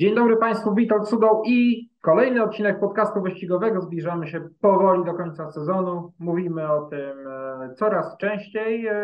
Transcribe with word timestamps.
Dzień 0.00 0.14
dobry 0.14 0.36
Państwu, 0.36 0.74
Witold 0.74 1.08
Sudoł 1.08 1.42
i 1.46 1.88
kolejny 2.00 2.42
odcinek 2.42 2.80
podcastu 2.80 3.22
wyścigowego. 3.22 3.80
Zbliżamy 3.80 4.28
się 4.28 4.40
powoli 4.60 5.04
do 5.04 5.14
końca 5.14 5.50
sezonu. 5.50 6.12
Mówimy 6.18 6.72
o 6.72 6.82
tym 6.82 7.28
e, 7.28 7.74
coraz 7.74 8.16
częściej, 8.16 8.86
e, 8.86 8.94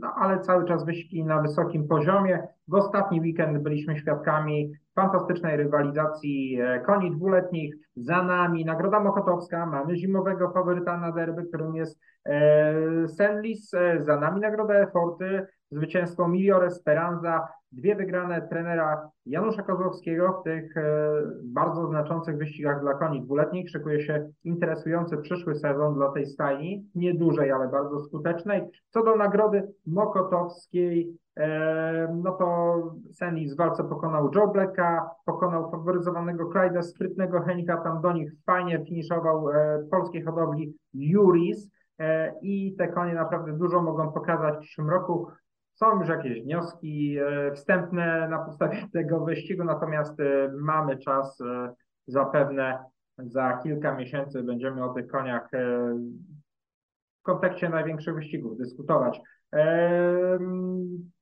no 0.00 0.12
ale 0.16 0.40
cały 0.40 0.64
czas 0.64 0.84
wyścigi 0.84 1.24
na 1.24 1.42
wysokim 1.42 1.88
poziomie. 1.88 2.48
W 2.68 2.74
ostatni 2.74 3.20
weekend 3.20 3.62
byliśmy 3.62 3.96
świadkami 3.96 4.72
fantastycznej 4.94 5.56
rywalizacji 5.56 6.60
e, 6.60 6.80
koni 6.80 7.10
dwuletnich. 7.10 7.74
Za 7.96 8.22
nami 8.22 8.64
Nagroda 8.64 9.00
Mokotowska, 9.00 9.66
mamy 9.66 9.96
zimowego 9.96 10.50
faworyta 10.50 10.96
na 10.96 11.12
derby, 11.12 11.44
którym 11.44 11.74
jest 11.74 12.00
Senlis. 13.06 13.70
Za 14.00 14.20
nami 14.20 14.40
Nagroda 14.40 14.74
Eforty, 14.74 15.46
zwycięstwo 15.70 16.28
Miliore 16.28 16.70
Speranza, 16.70 17.48
dwie 17.72 17.96
wygrane 17.96 18.48
trenera 18.48 19.10
Janusza 19.26 19.62
Kozłowskiego 19.62 20.40
w 20.40 20.44
tych 20.44 20.76
e, 20.76 20.82
bardzo 21.44 21.86
znaczących 21.86 22.36
wyścigach 22.36 22.80
dla 22.80 22.94
koni 22.94 23.22
dwuletnich. 23.22 23.70
Szykuje 23.70 24.00
się 24.00 24.30
interesujący 24.44 25.16
przyszły 25.16 25.54
sezon 25.54 25.94
dla 25.94 26.12
tej 26.12 26.26
stajni, 26.26 26.86
niedużej, 26.94 27.50
ale 27.50 27.68
bardzo 27.68 28.00
skutecznej. 28.00 28.62
Co 28.90 29.04
do 29.04 29.16
nagrody 29.16 29.68
Mokotowskiej, 29.86 31.16
e, 31.36 32.16
no 32.22 32.32
to 32.32 32.76
Seni 33.12 33.48
z 33.48 33.56
walce 33.56 33.84
pokonał 33.84 34.30
Joe 34.34 34.48
Blacka, 34.48 35.10
pokonał 35.24 35.70
faworyzowanego 35.70 36.50
Clyde'a, 36.50 36.82
sprytnego 36.82 37.40
Henika, 37.40 37.76
tam 37.76 38.00
do 38.00 38.12
nich 38.12 38.32
fajnie 38.46 38.84
finiszował 38.84 39.50
e, 39.50 39.84
polskiej 39.90 40.22
hodowli 40.22 40.74
Juris 40.94 41.70
i 42.42 42.74
te 42.78 42.88
konie 42.88 43.14
naprawdę 43.14 43.52
dużo 43.52 43.82
mogą 43.82 44.12
pokazać 44.12 44.56
w 44.56 44.58
przyszłym 44.58 44.90
roku. 44.90 45.26
Są 45.76 46.00
już 46.00 46.08
jakieś 46.08 46.42
wnioski 46.42 47.18
e, 47.18 47.52
wstępne 47.52 48.28
na 48.28 48.38
podstawie 48.38 48.88
tego 48.92 49.24
wyścigu, 49.24 49.64
natomiast 49.64 50.20
e, 50.20 50.52
mamy 50.58 50.98
czas 50.98 51.40
e, 51.40 51.74
zapewne 52.06 52.84
za 53.18 53.60
kilka 53.62 53.94
miesięcy 53.94 54.42
będziemy 54.42 54.84
o 54.84 54.94
tych 54.94 55.06
koniach 55.06 55.50
w 57.20 57.22
kontekście 57.22 57.68
największych 57.68 58.14
wyścigów 58.14 58.58
dyskutować. 58.58 59.20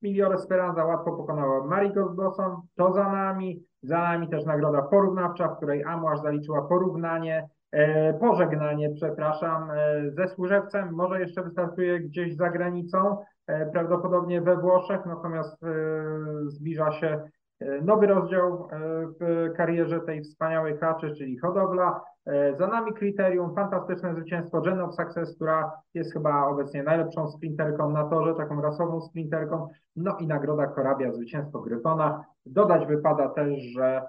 Milior 0.02 0.34
Esperanza 0.34 0.84
łatwo 0.84 1.12
pokonała 1.12 1.66
Marigold 1.66 2.14
Blossom, 2.14 2.62
to 2.74 2.92
za 2.92 3.12
nami, 3.12 3.62
za 3.82 3.98
nami 3.98 4.28
też 4.28 4.44
nagroda 4.44 4.82
porównawcza, 4.82 5.48
w 5.48 5.56
której 5.56 5.84
Amłasz 5.84 6.20
zaliczyła 6.20 6.62
porównanie, 6.62 7.48
pożegnanie, 8.20 8.90
przepraszam, 8.94 9.68
ze 10.08 10.28
Służewcem, 10.28 10.92
może 10.92 11.20
jeszcze 11.20 11.42
wystartuje 11.42 12.00
gdzieś 12.00 12.36
za 12.36 12.50
granicą, 12.50 13.16
E, 13.46 13.66
prawdopodobnie 13.66 14.40
we 14.40 14.56
Włoszech, 14.56 15.06
natomiast 15.06 15.64
e, 15.64 15.68
zbliża 16.46 16.92
się 16.92 17.28
e, 17.60 17.80
nowy 17.80 18.06
rozdział 18.06 18.68
w 19.20 19.52
karierze 19.56 20.00
tej 20.00 20.22
wspaniałej 20.22 20.78
kaczy, 20.78 21.14
czyli 21.18 21.38
hodowla. 21.38 22.00
Za 22.58 22.66
nami 22.66 22.92
kryterium, 22.92 23.54
fantastyczne 23.54 24.14
zwycięstwo 24.14 24.60
Gen 24.60 24.80
of 24.80 24.94
Success, 24.94 25.34
która 25.36 25.72
jest 25.94 26.12
chyba 26.12 26.46
obecnie 26.46 26.82
najlepszą 26.82 27.28
sprinterką 27.28 27.90
na 27.90 28.04
torze, 28.04 28.34
taką 28.34 28.62
rasową 28.62 29.00
sprinterką. 29.00 29.68
No 29.96 30.16
i 30.20 30.26
nagroda 30.26 30.66
Korabia, 30.66 31.12
zwycięstwo 31.12 31.60
Gryfona. 31.60 32.24
Dodać 32.46 32.86
wypada 32.86 33.28
też, 33.28 33.62
że 33.62 34.02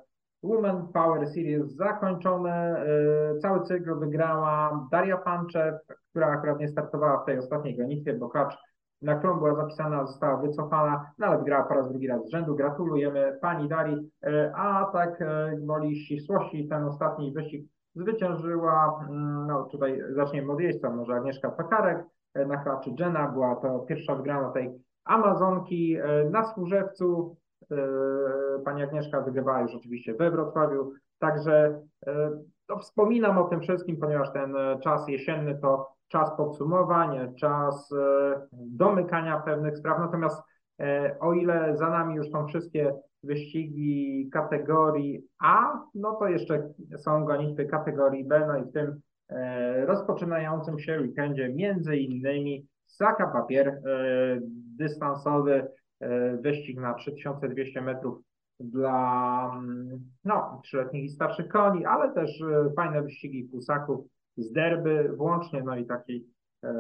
Women 0.44 0.88
Power 0.94 1.28
Series 1.28 1.76
zakończone. 1.76 2.86
Cały 3.42 3.64
cykl 3.64 4.00
wygrała 4.00 4.88
Daria 4.92 5.18
Panczew, 5.18 5.76
która 6.10 6.28
akurat 6.28 6.60
nie 6.60 6.68
startowała 6.68 7.24
w 7.24 7.26
tej 7.26 7.40
ostatniej 7.40 7.78
gonitwie, 7.78 8.14
bo 8.14 8.30
Kacz 8.30 8.58
na 9.02 9.16
którą 9.16 9.38
była 9.38 9.56
zapisana, 9.56 10.06
została 10.06 10.38
wycofana, 10.38 11.12
no 11.18 11.28
ale 11.28 11.38
wygrała 11.38 11.64
po 11.64 11.74
raz 11.74 11.90
drugi 11.90 12.08
raz 12.08 12.26
z 12.26 12.30
rzędu. 12.30 12.56
Gratulujemy 12.56 13.38
pani 13.42 13.70
Dari, 13.70 14.10
e, 14.24 14.52
a 14.56 14.86
tak 14.94 15.22
e, 15.22 15.58
woli 15.66 15.96
ścisłości 15.96 16.68
ten 16.68 16.84
ostatni 16.84 17.34
wyścig 17.34 17.68
zwyciężyła, 17.96 19.06
mm, 19.10 19.48
no 19.48 19.64
tutaj 19.64 20.02
zaczniemy 20.10 20.52
od 20.52 20.60
jeźdźca, 20.60 20.90
może 20.90 21.14
Agnieszka 21.14 21.52
Pakarek 21.52 22.06
e, 22.34 22.46
na 22.46 22.58
klaczy 22.58 22.90
Jenna, 23.00 23.28
była 23.28 23.56
to 23.56 23.80
pierwsza 23.80 24.16
wygrana 24.16 24.50
tej 24.50 24.72
Amazonki 25.06 25.98
na 26.32 26.44
Służewcu. 26.54 27.38
Pani 28.66 28.84
Agnieszka 28.84 29.22
wygrywała 29.22 29.62
już 29.62 29.76
oczywiście 29.76 30.14
we 30.14 30.32
Wrocławiu, 30.32 30.94
także 31.20 31.82
to 32.68 32.80
wspominam 32.80 33.38
o 33.38 33.44
tym 33.44 33.62
wszystkim, 33.62 33.98
ponieważ 33.98 34.34
ten 34.34 34.56
czas 34.84 35.08
jesienny 35.08 35.60
to 35.62 35.96
czas 36.08 36.38
podsumowań, 36.38 37.36
czas 37.36 37.92
e, 37.92 38.48
domykania 38.54 39.40
pewnych 39.40 39.78
spraw. 39.78 40.00
Natomiast 40.00 40.42
e, 40.80 41.16
o 41.20 41.34
ile 41.34 41.78
za 41.78 41.90
nami 41.90 42.16
już 42.16 42.30
są 42.30 42.48
wszystkie 42.48 42.94
wyścigi 43.24 44.30
kategorii 44.34 45.22
A, 45.40 45.80
no 45.96 46.14
to 46.14 46.28
jeszcze 46.28 46.70
są 46.98 47.26
gonitwy 47.26 47.66
kategorii 47.66 48.26
B, 48.26 48.46
no 48.48 48.58
i 48.58 48.64
w 48.64 48.72
tym 48.72 49.02
e, 49.30 49.86
rozpoczynającym 49.86 50.80
się 50.80 51.02
weekendzie 51.02 51.50
między 51.50 51.98
innymi 51.98 52.68
Saka 52.86 53.28
Papier, 53.28 53.82
dystansowy 54.78 55.68
wyścig 56.42 56.80
na 56.80 56.94
3200 56.94 57.82
metrów 57.82 58.22
dla 58.60 59.52
mm, 59.58 60.00
no, 60.26 60.62
trzyletnich 60.64 61.04
i 61.04 61.10
starszych 61.10 61.48
koni, 61.48 61.86
ale 61.86 62.14
też 62.14 62.44
fajne 62.76 63.02
wyścigi 63.02 63.50
kusaków 63.50 64.06
z 64.38 64.52
derby 64.52 65.14
włącznie, 65.18 65.64
no 65.64 65.78
i 65.78 65.86
taki 65.86 66.26
e, 66.64 66.74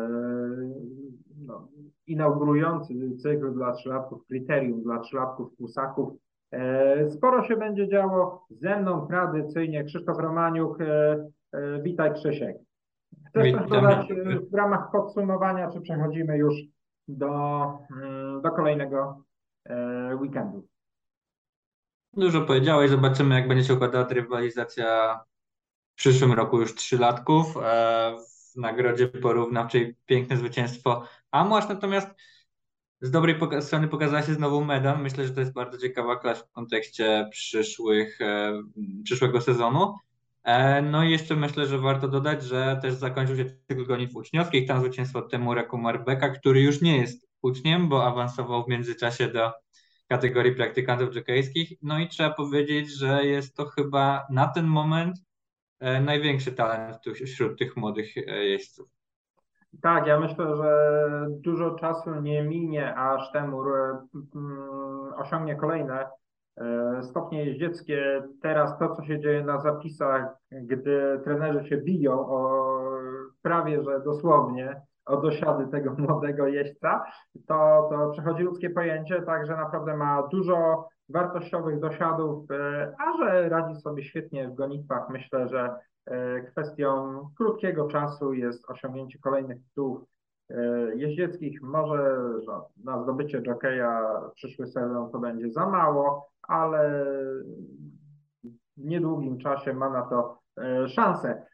no, 1.45 1.67
inaugurujący 2.07 2.93
cykl 3.17 3.53
dla 3.53 3.71
trzylatków, 3.71 4.27
kryterium 4.27 4.83
dla 4.83 4.99
trzylatków, 4.99 5.57
kusaków. 5.57 6.13
E, 6.51 7.09
sporo 7.09 7.43
się 7.43 7.57
będzie 7.57 7.87
działo. 7.87 8.45
Ze 8.49 8.79
mną 8.81 9.07
tradycyjnie 9.07 9.83
Krzysztof 9.83 10.17
Romaniuk. 10.17 10.81
E, 10.81 11.81
witaj 11.81 12.13
Krzysiek. 12.13 12.57
Chcesz 13.27 13.51
coś 13.51 13.69
dodać 13.69 14.07
w 14.51 14.53
ramach 14.53 14.91
podsumowania, 14.91 15.71
czy 15.71 15.81
przechodzimy 15.81 16.37
już 16.37 16.53
do, 17.07 17.33
mm, 17.91 18.41
do 18.41 18.51
kolejnego 18.51 19.23
weekendu? 20.21 20.67
Dużo 22.13 22.41
powiedziałeś, 22.41 22.89
zobaczymy 22.89 23.35
jak 23.35 23.47
będzie 23.47 23.63
się 23.63 23.73
układała 23.73 24.07
rywalizacja 24.07 25.19
w 25.93 25.95
przyszłym 25.95 26.33
roku 26.33 26.59
już 26.61 26.75
trzylatków. 26.75 27.57
E, 27.57 28.15
w 28.53 28.57
nagrodzie 28.57 29.07
porównawczej 29.07 29.95
piękne 30.05 30.37
zwycięstwo 30.37 31.03
Amłasz, 31.31 31.69
natomiast 31.69 32.07
z 33.01 33.11
dobrej 33.11 33.35
strony 33.61 33.87
pokazała 33.87 34.23
się 34.23 34.33
znowu 34.33 34.65
Medan. 34.65 35.01
Myślę, 35.01 35.27
że 35.27 35.33
to 35.33 35.39
jest 35.39 35.53
bardzo 35.53 35.77
ciekawa 35.77 36.15
klasa 36.15 36.43
w 36.45 36.51
kontekście 36.51 37.27
przyszłych, 37.31 38.21
e, 38.21 38.61
przyszłego 39.03 39.41
sezonu. 39.41 39.95
E, 40.45 40.81
no 40.81 41.03
i 41.03 41.11
jeszcze 41.11 41.35
myślę, 41.35 41.65
że 41.65 41.77
warto 41.77 42.07
dodać, 42.07 42.43
że 42.43 42.79
też 42.81 42.93
zakończył 42.93 43.35
się 43.35 43.45
cykl 43.45 43.85
gonitw 43.85 44.15
uczniowskich. 44.15 44.67
Tam 44.67 44.79
zwycięstwo 44.79 45.21
Temura 45.21 45.63
Kumarbeka, 45.63 46.29
który 46.29 46.61
już 46.61 46.81
nie 46.81 46.97
jest 46.97 47.27
uczniem, 47.41 47.89
bo 47.89 48.05
awansował 48.05 48.63
w 48.63 48.67
międzyczasie 48.67 49.27
do 49.27 49.51
kategorii 50.07 50.55
praktykantów 50.55 51.15
jokejskich. 51.15 51.73
No 51.81 51.99
i 51.99 52.07
trzeba 52.07 52.29
powiedzieć, 52.29 52.97
że 52.97 53.25
jest 53.25 53.55
to 53.55 53.65
chyba 53.65 54.27
na 54.29 54.47
ten 54.47 54.65
moment 54.65 55.25
E, 55.79 56.01
największy 56.01 56.51
talent 56.51 56.97
wśród 57.25 57.59
tych 57.59 57.77
młodych 57.77 58.17
e, 58.17 58.21
jeźdźców. 58.45 58.89
Tak, 59.81 60.07
ja 60.07 60.19
myślę, 60.19 60.55
że 60.55 61.27
dużo 61.29 61.75
czasu 61.75 62.21
nie 62.21 62.43
minie, 62.43 62.95
aż 62.95 63.31
Temur 63.31 63.67
osiągnie 65.17 65.55
kolejne 65.55 66.05
stopnie 67.01 67.45
jeździeckie. 67.45 68.23
Teraz 68.41 68.79
to, 68.79 68.95
co 68.95 69.03
się 69.03 69.19
dzieje 69.19 69.43
na 69.43 69.59
zapisach, 69.59 70.37
gdy 70.51 71.21
trenerzy 71.23 71.69
się 71.69 71.77
biją 71.77 72.13
o 72.13 72.79
prawie, 73.41 73.83
że 73.83 73.99
dosłownie 73.99 74.81
o 75.05 75.17
dosiady 75.17 75.67
tego 75.67 75.95
młodego 76.07 76.47
jeźdźca, 76.47 77.05
to, 77.47 77.87
to 77.91 78.09
przechodzi 78.11 78.43
ludzkie 78.43 78.69
pojęcie, 78.69 79.21
także 79.21 79.55
naprawdę 79.55 79.97
ma 79.97 80.27
dużo 80.31 80.87
wartościowych 81.09 81.79
dosiadów, 81.79 82.51
e, 82.51 82.93
a 82.99 83.17
że 83.17 83.49
radzi 83.49 83.81
sobie 83.81 84.03
świetnie 84.03 84.47
w 84.47 84.55
gonitwach, 84.55 85.09
myślę, 85.09 85.47
że 85.47 85.75
e, 86.05 86.41
kwestią 86.41 87.19
krótkiego 87.37 87.87
czasu 87.87 88.33
jest 88.33 88.69
osiągnięcie 88.69 89.19
kolejnych 89.19 89.63
tytułów 89.63 90.01
e, 90.03 90.14
jeździeckich. 90.95 91.61
Może 91.61 92.17
na 92.83 93.03
zdobycie 93.03 93.41
jockeya 93.41 93.87
przyszły 94.35 94.67
sezon 94.67 95.11
to 95.11 95.19
będzie 95.19 95.51
za 95.51 95.69
mało, 95.69 96.29
ale 96.41 97.05
w 98.77 98.85
niedługim 98.85 99.37
czasie 99.37 99.73
ma 99.73 99.89
na 99.89 100.01
to 100.01 100.39
szansę. 100.87 101.45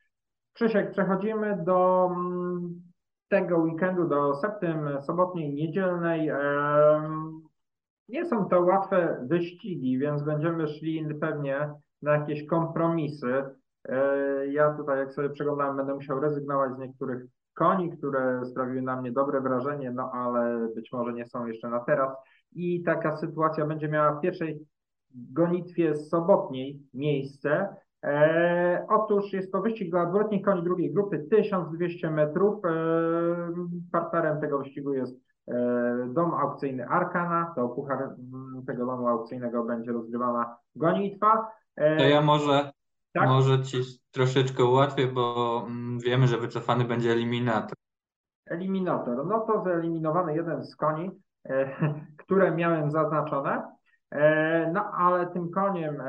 Krzysiek, 0.53 0.91
przechodzimy 0.91 1.63
do 1.65 2.09
mm, 2.15 2.81
tego 3.29 3.57
weekendu, 3.57 4.07
do 4.07 4.35
septym 4.35 5.01
sobotniej, 5.01 5.53
niedzielnej. 5.53 6.31
Nie 8.09 8.25
są 8.25 8.45
to 8.45 8.61
łatwe 8.61 9.25
wyścigi, 9.29 9.97
więc 9.97 10.23
będziemy 10.23 10.67
szli 10.67 11.15
pewnie 11.15 11.73
na 12.01 12.11
jakieś 12.11 12.45
kompromisy. 12.45 13.43
E, 13.89 14.47
ja 14.47 14.73
tutaj, 14.73 14.99
jak 14.99 15.13
sobie 15.13 15.29
przeglądałem, 15.29 15.77
będę 15.77 15.93
musiał 15.93 16.19
rezygnować 16.19 16.75
z 16.75 16.79
niektórych 16.79 17.25
koni, 17.61 17.89
które 17.97 18.45
sprawiły 18.45 18.81
na 18.81 19.01
mnie 19.01 19.11
dobre 19.11 19.41
wrażenie, 19.41 19.91
no 19.91 20.11
ale 20.11 20.67
być 20.75 20.91
może 20.91 21.13
nie 21.13 21.25
są 21.25 21.45
jeszcze 21.45 21.69
na 21.69 21.79
teraz. 21.79 22.09
I 22.51 22.83
taka 22.83 23.17
sytuacja 23.17 23.65
będzie 23.65 23.87
miała 23.87 24.13
w 24.13 24.21
pierwszej 24.21 24.59
gonitwie 25.13 25.95
sobotniej 25.95 26.79
miejsce. 26.93 27.75
E, 28.03 28.85
otóż 28.89 29.33
jest 29.33 29.51
to 29.51 29.61
wyścig 29.61 29.91
dla 29.91 30.01
odwrotnych 30.01 30.41
koni 30.41 30.63
drugiej 30.63 30.93
grupy, 30.93 31.19
1200 31.31 32.11
metrów. 32.11 32.65
E, 32.65 32.69
partnerem 33.91 34.41
tego 34.41 34.59
wyścigu 34.59 34.93
jest 34.93 35.15
e, 35.47 36.07
dom 36.13 36.33
aukcyjny 36.33 36.87
Arkana. 36.87 37.53
To 37.55 37.69
puchar 37.69 38.15
tego 38.67 38.85
domu 38.85 39.07
aukcyjnego 39.07 39.63
będzie 39.63 39.91
rozgrywana 39.91 40.55
gonitwa. 40.75 41.51
E, 41.75 41.97
To 41.97 42.03
ja 42.03 42.21
może, 42.21 42.71
Tak? 43.13 43.29
może 43.29 43.63
ci 43.63 43.77
troszeczkę 44.11 44.65
ułatwię, 44.65 45.07
bo 45.07 45.63
mm, 45.67 45.99
wiemy, 45.99 46.27
że 46.27 46.37
wycofany 46.37 46.85
będzie 46.85 47.11
eliminator. 47.11 47.77
Eliminator. 48.45 49.25
No 49.27 49.39
to 49.39 49.61
wyeliminowany 49.61 50.35
jeden 50.35 50.63
z 50.63 50.75
koni, 50.75 51.11
e, 51.45 51.75
które 52.25 52.51
miałem 52.51 52.91
zaznaczone. 52.91 53.61
E, 54.11 54.71
no 54.73 54.91
ale 54.91 55.27
tym 55.27 55.51
koniem, 55.51 56.01
e, 56.01 56.07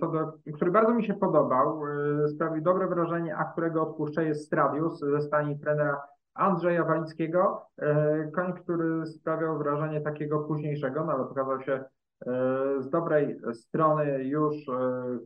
co 0.00 0.06
do, 0.06 0.32
który 0.54 0.70
bardzo 0.70 0.94
mi 0.94 1.06
się 1.06 1.14
podobał, 1.14 1.82
e, 2.24 2.28
sprawił 2.28 2.62
dobre 2.62 2.86
wrażenie, 2.86 3.36
a 3.36 3.44
którego 3.44 3.82
odpuszczę 3.82 4.24
jest 4.24 4.46
Stradius 4.46 5.00
ze 5.00 5.20
stani 5.20 5.58
trenera 5.58 6.02
Andrzeja 6.34 6.84
Walickiego. 6.84 7.66
E, 7.78 8.30
koń, 8.34 8.52
który 8.52 9.06
sprawiał 9.06 9.58
wrażenie 9.58 10.00
takiego 10.00 10.38
późniejszego, 10.38 11.04
no 11.04 11.12
ale 11.12 11.24
pokazał 11.24 11.62
się 11.62 11.84
z 12.78 12.90
dobrej 12.90 13.40
strony 13.52 14.24
już 14.24 14.68
e, 14.68 14.72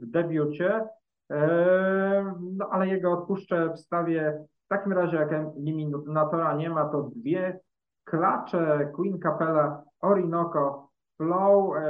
w 0.01 0.07
debiucie. 0.07 0.85
E, 1.31 2.35
No 2.41 2.69
ale 2.71 2.89
jego 2.89 3.13
odpuszczę 3.13 3.71
w 3.71 3.79
stawie 3.79 4.45
w 4.65 4.69
takim 4.69 4.93
razie, 4.93 5.17
jak 5.17 5.33
eliminatora 5.33 6.55
nie 6.57 6.71
ma, 6.71 6.85
to 6.85 7.11
dwie 7.17 7.61
klacze 8.05 8.91
Queen 8.95 9.19
Capella 9.21 9.83
Orinoco 10.01 10.89
Flow. 11.17 11.77
e, 11.77 11.83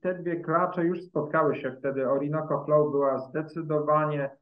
Te 0.00 0.14
dwie 0.14 0.40
klacze 0.40 0.84
już 0.84 1.02
spotkały 1.02 1.56
się 1.56 1.72
wtedy. 1.72 2.10
Orinoco 2.10 2.64
Flow 2.64 2.90
była 2.90 3.18
zdecydowanie 3.18 4.24
e, 4.24 4.36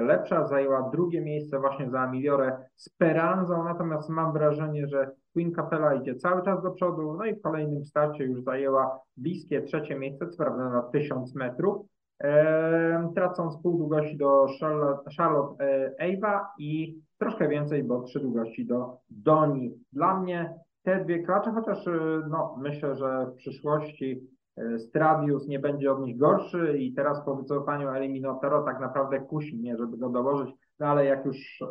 lepsza, 0.00 0.46
zajęła 0.46 0.90
drugie 0.90 1.20
miejsce 1.20 1.58
właśnie 1.58 1.90
za 1.90 2.06
Miliore 2.06 2.56
Speranzą, 2.76 3.64
natomiast 3.64 4.08
mam 4.08 4.32
wrażenie, 4.32 4.86
że 4.86 5.10
Queen 5.32 5.54
Capella 5.54 5.94
idzie 5.94 6.14
cały 6.14 6.42
czas 6.42 6.62
do 6.62 6.70
przodu, 6.70 7.16
no 7.18 7.24
i 7.24 7.34
w 7.34 7.42
kolejnym 7.42 7.84
starcie 7.84 8.24
już 8.24 8.42
zajęła 8.42 9.00
bliskie 9.16 9.62
trzecie 9.62 9.98
miejsce, 9.98 10.28
co 10.28 10.36
prawda 10.36 10.70
na 10.70 10.82
1000 10.82 11.34
metrów. 11.34 11.86
E, 12.22 13.12
tracąc 13.14 13.62
pół 13.62 13.78
długości 13.78 14.16
do 14.16 14.46
Charlotte, 14.60 15.10
Charlotte 15.16 15.64
e, 15.98 16.10
i 16.58 17.00
troszkę 17.18 17.48
więcej, 17.48 17.84
bo 17.84 18.02
trzy 18.02 18.20
długości 18.20 18.66
do 18.66 18.98
Doni. 19.10 19.74
Dla 19.92 20.20
mnie 20.20 20.54
te 20.82 21.04
dwie 21.04 21.22
klacze, 21.22 21.52
chociaż 21.52 21.88
e, 21.88 21.92
no, 22.28 22.56
myślę, 22.58 22.96
że 22.96 23.26
w 23.26 23.34
przyszłości 23.34 24.12
e, 24.12 24.33
Stradius 24.78 25.48
nie 25.48 25.58
będzie 25.58 25.92
od 25.92 26.00
nich 26.00 26.16
gorszy 26.16 26.78
i 26.78 26.94
teraz 26.94 27.24
po 27.24 27.36
wycofaniu 27.36 27.88
Eliminatora 27.88 28.62
tak 28.62 28.80
naprawdę 28.80 29.20
kusi 29.20 29.56
mnie, 29.56 29.76
żeby 29.76 29.96
go 29.96 30.08
dołożyć, 30.08 30.54
no 30.78 30.86
ale 30.86 31.04
jak 31.04 31.24
już 31.24 31.62
e, 31.62 31.66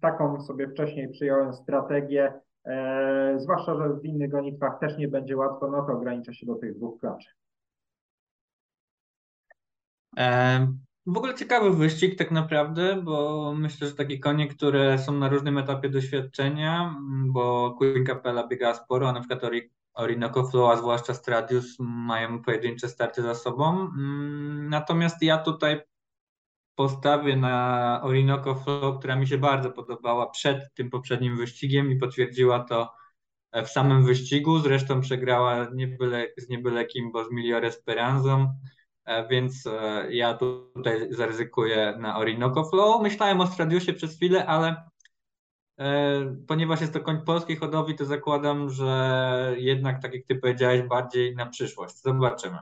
taką 0.00 0.40
sobie 0.40 0.68
wcześniej 0.68 1.08
przyjąłem 1.08 1.54
strategię, 1.54 2.32
e, 2.64 3.34
zwłaszcza, 3.38 3.76
że 3.76 3.94
w 3.94 4.04
innych 4.04 4.30
gonitwach 4.30 4.78
też 4.78 4.98
nie 4.98 5.08
będzie 5.08 5.36
łatwo, 5.36 5.70
no 5.70 5.82
to 5.82 5.92
ograniczę 5.92 6.34
się 6.34 6.46
do 6.46 6.54
tych 6.54 6.76
dwóch 6.76 7.00
klaczy. 7.00 7.28
W 11.06 11.16
ogóle 11.16 11.34
ciekawy 11.34 11.70
wyścig 11.70 12.18
tak 12.18 12.30
naprawdę, 12.30 13.02
bo 13.02 13.54
myślę, 13.58 13.88
że 13.88 13.94
takie 13.94 14.18
konie, 14.18 14.48
które 14.48 14.98
są 14.98 15.12
na 15.12 15.28
różnym 15.28 15.58
etapie 15.58 15.88
doświadczenia, 15.88 16.94
m, 16.98 17.32
bo 17.32 17.74
Queen 17.78 18.06
Capella 18.06 18.46
biega 18.46 18.74
sporo, 18.74 19.08
a 19.08 19.12
na 19.12 19.20
przykład 19.20 19.44
Orinoco 19.98 20.44
Flow, 20.44 20.70
a 20.70 20.76
zwłaszcza 20.76 21.14
Stradius 21.14 21.76
mają 21.78 22.42
pojedyncze 22.42 22.88
starty 22.88 23.22
za 23.22 23.34
sobą. 23.34 23.80
Mm, 23.80 24.68
Natomiast 24.68 25.22
ja 25.22 25.38
tutaj 25.38 25.80
postawię 26.74 27.36
na 27.36 28.00
Orinoco 28.02 28.54
Flow, 28.54 28.98
która 28.98 29.16
mi 29.16 29.26
się 29.26 29.38
bardzo 29.38 29.70
podobała 29.70 30.30
przed 30.30 30.74
tym 30.74 30.90
poprzednim 30.90 31.36
wyścigiem 31.36 31.90
i 31.90 31.96
potwierdziła 31.96 32.60
to 32.64 32.92
e, 33.52 33.64
w 33.64 33.68
samym 33.68 34.04
wyścigu. 34.04 34.58
Zresztą 34.58 35.00
przegrała 35.00 35.64
z 36.38 36.48
niebyle 36.48 36.84
kim, 36.86 37.12
bo 37.12 37.24
z 37.24 37.30
Miliore 37.32 37.72
Speranzą. 37.72 38.54
E, 39.04 39.28
Więc 39.28 39.66
e, 39.66 40.06
ja 40.14 40.34
tutaj 40.34 41.08
zaryzykuję 41.10 41.94
na 41.98 42.18
Orinoco 42.18 42.64
Flow. 42.64 43.02
Myślałem 43.02 43.40
o 43.40 43.46
Stradiusie 43.46 43.92
przez 43.92 44.16
chwilę, 44.16 44.46
ale 44.46 44.88
ponieważ 46.48 46.80
jest 46.80 46.92
to 46.92 47.00
koń 47.00 47.20
polskiej 47.26 47.56
hodowli, 47.56 47.94
to 47.94 48.04
zakładam, 48.04 48.70
że 48.70 49.54
jednak, 49.56 50.02
tak 50.02 50.14
jak 50.14 50.24
ty 50.26 50.36
powiedziałeś, 50.36 50.82
bardziej 50.82 51.36
na 51.36 51.46
przyszłość. 51.46 52.02
Zobaczymy. 52.02 52.58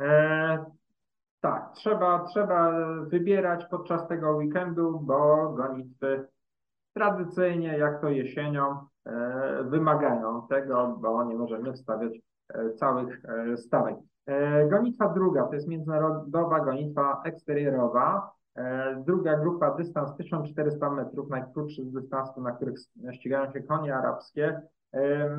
E, 0.00 0.64
tak, 1.40 1.72
trzeba, 1.74 2.24
trzeba 2.24 2.72
wybierać 3.00 3.64
podczas 3.70 4.08
tego 4.08 4.30
weekendu, 4.30 5.00
bo 5.00 5.48
gonitwy 5.48 6.28
tradycyjnie, 6.92 7.78
jak 7.78 8.00
to 8.00 8.08
jesienią, 8.08 8.86
e, 9.06 9.64
wymagają 9.64 10.46
tego, 10.46 10.98
bo 11.00 11.24
nie 11.24 11.34
możemy 11.34 11.72
wstawiać 11.72 12.12
e, 12.48 12.72
całych 12.72 13.24
e, 13.24 13.56
stawek. 13.56 13.96
E, 14.26 14.68
Gonitwa 14.68 15.08
druga 15.08 15.42
to 15.42 15.54
jest 15.54 15.68
międzynarodowa 15.68 16.60
gonitwa 16.60 17.22
eksteriorowa. 17.24 18.32
E, 18.56 18.96
Druga 19.06 19.36
grupa 19.36 19.70
dystans 19.70 20.16
1400 20.16 20.90
metrów, 20.90 21.30
najkrótszy 21.30 21.84
z 21.84 21.92
dystansu, 21.92 22.40
na 22.40 22.52
których 22.52 22.74
ścigają 23.12 23.52
się 23.52 23.62
konie 23.62 23.96
arabskie. 23.96 24.62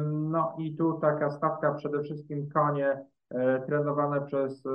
No 0.10 0.56
i 0.58 0.76
tu 0.76 0.94
taka 0.94 1.32
stawka 1.32 1.74
przede 1.74 2.04
wszystkim 2.04 2.50
konie 2.54 3.06
e, 3.30 3.62
trenowane 3.62 4.22
przez 4.22 4.66
e, 4.66 4.70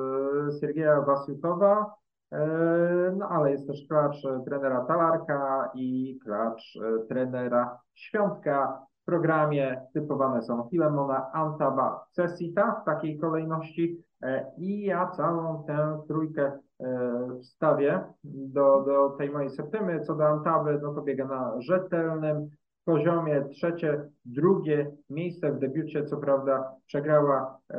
Siergieja 0.60 1.00
Wasiutowa, 1.00 1.94
no 3.16 3.28
ale 3.28 3.50
jest 3.50 3.66
też 3.66 3.86
klacz 3.88 4.22
trenera 4.44 4.84
Talarka 4.84 5.70
i 5.74 6.18
klacz 6.24 6.78
trenera 7.08 7.78
Świątka. 7.94 8.86
W 9.02 9.04
programie 9.04 9.82
typowane 9.94 10.42
są 10.42 10.68
Filemona, 10.70 11.32
Antaba, 11.32 12.04
Cesita 12.12 12.80
w 12.82 12.84
takiej 12.84 13.18
kolejności 13.18 14.04
i 14.56 14.84
ja 14.84 15.06
całą 15.06 15.64
tę 15.64 16.02
trójkę 16.08 16.52
wstawię 17.42 18.02
do, 18.24 18.82
do 18.86 19.10
tej 19.10 19.30
mojej 19.30 19.50
septymy. 19.50 20.00
Co 20.00 20.14
do 20.14 20.26
Antaby, 20.26 20.78
no 20.82 20.94
to 20.94 21.02
biega 21.02 21.26
na 21.26 21.60
rzetelnym 21.60 22.50
poziomie 22.88 23.44
trzecie, 23.50 24.08
drugie 24.24 24.90
miejsce 25.10 25.52
w 25.52 25.58
debiucie, 25.58 26.04
co 26.04 26.16
prawda 26.16 26.72
przegrała 26.86 27.58
e, 27.70 27.78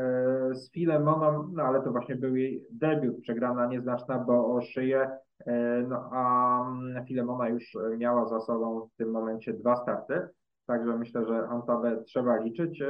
z 0.55 0.71
Filemoną, 0.71 1.50
no 1.53 1.63
ale 1.63 1.81
to 1.81 1.91
właśnie 1.91 2.15
był 2.15 2.35
jej 2.35 2.63
debiut, 2.71 3.21
przegrana 3.21 3.67
nieznaczna, 3.67 4.19
bo 4.19 4.55
o 4.55 4.62
szyję, 4.62 5.09
e, 5.45 5.83
no 5.88 6.09
a 6.12 6.62
mm, 6.69 7.05
Filemona 7.05 7.50
już 7.50 7.77
miała 7.97 8.25
za 8.25 8.39
sobą 8.39 8.89
w 8.93 8.97
tym 8.97 9.12
momencie 9.12 9.53
dwa 9.53 9.75
starty, 9.75 10.27
także 10.67 10.97
myślę, 10.97 11.25
że 11.25 11.47
Antabę 11.47 12.03
trzeba 12.03 12.38
liczyć. 12.38 12.81
E, 12.81 12.88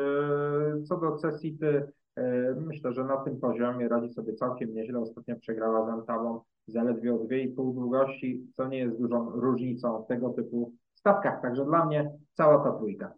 co 0.84 0.98
do 0.98 1.16
Cesity, 1.18 1.68
e, 1.68 1.88
myślę, 2.56 2.94
że 2.94 3.04
na 3.04 3.18
tym 3.18 3.40
poziomie 3.40 3.88
radzi 3.88 4.14
sobie 4.14 4.34
całkiem 4.34 4.74
nieźle, 4.74 5.00
ostatnio 5.00 5.36
przegrała 5.36 5.86
z 5.86 5.90
Antabą 5.90 6.42
zaledwie 6.68 7.14
o 7.14 7.18
2,5 7.18 7.74
długości, 7.74 8.48
co 8.56 8.68
nie 8.68 8.78
jest 8.78 8.98
dużą 8.98 9.30
różnicą 9.30 10.04
w 10.04 10.08
tego 10.08 10.30
typu 10.30 10.74
stawkach. 10.96 11.42
Także 11.42 11.66
dla 11.66 11.86
mnie 11.86 12.12
cała 12.34 12.64
ta 12.64 12.78
trójka. 12.78 13.14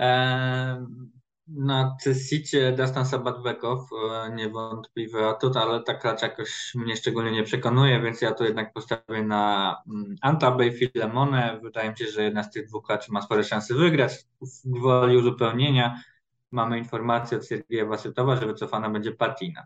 E, 0.00 0.86
Na 1.48 1.96
Cesicie 2.00 2.72
Dastan 2.72 3.06
Sabatbekow, 3.06 3.88
e, 3.92 4.34
niewątpliwy 4.34 5.26
atut, 5.26 5.56
ale 5.56 5.82
ta 5.82 5.94
klacz 5.94 6.22
jakoś 6.22 6.72
mnie 6.74 6.96
szczególnie 6.96 7.32
nie 7.32 7.42
przekonuje, 7.42 8.00
więc 8.00 8.20
ja 8.20 8.32
tu 8.32 8.44
jednak 8.44 8.72
postawię 8.72 9.22
na 9.22 9.76
mm, 9.88 10.16
Antabę 10.22 10.66
i 10.66 10.72
Filemonę. 10.72 11.60
Wydaje 11.62 11.90
mi 11.90 11.96
się, 11.96 12.06
że 12.06 12.22
jedna 12.22 12.42
z 12.42 12.50
tych 12.50 12.66
dwóch 12.68 12.86
klaczy 12.86 13.12
ma 13.12 13.22
spore 13.22 13.44
szanse 13.44 13.74
wygrać. 13.74 14.26
W 14.40 14.68
gwoli 14.70 15.16
uzupełnienia 15.16 16.00
mamy 16.54 16.78
informację 16.78 17.38
od 17.38 17.46
Siergieja 17.46 17.86
Wasytowa, 17.86 18.36
że 18.36 18.46
wycofana 18.46 18.90
będzie 18.90 19.12
Patina. 19.12 19.62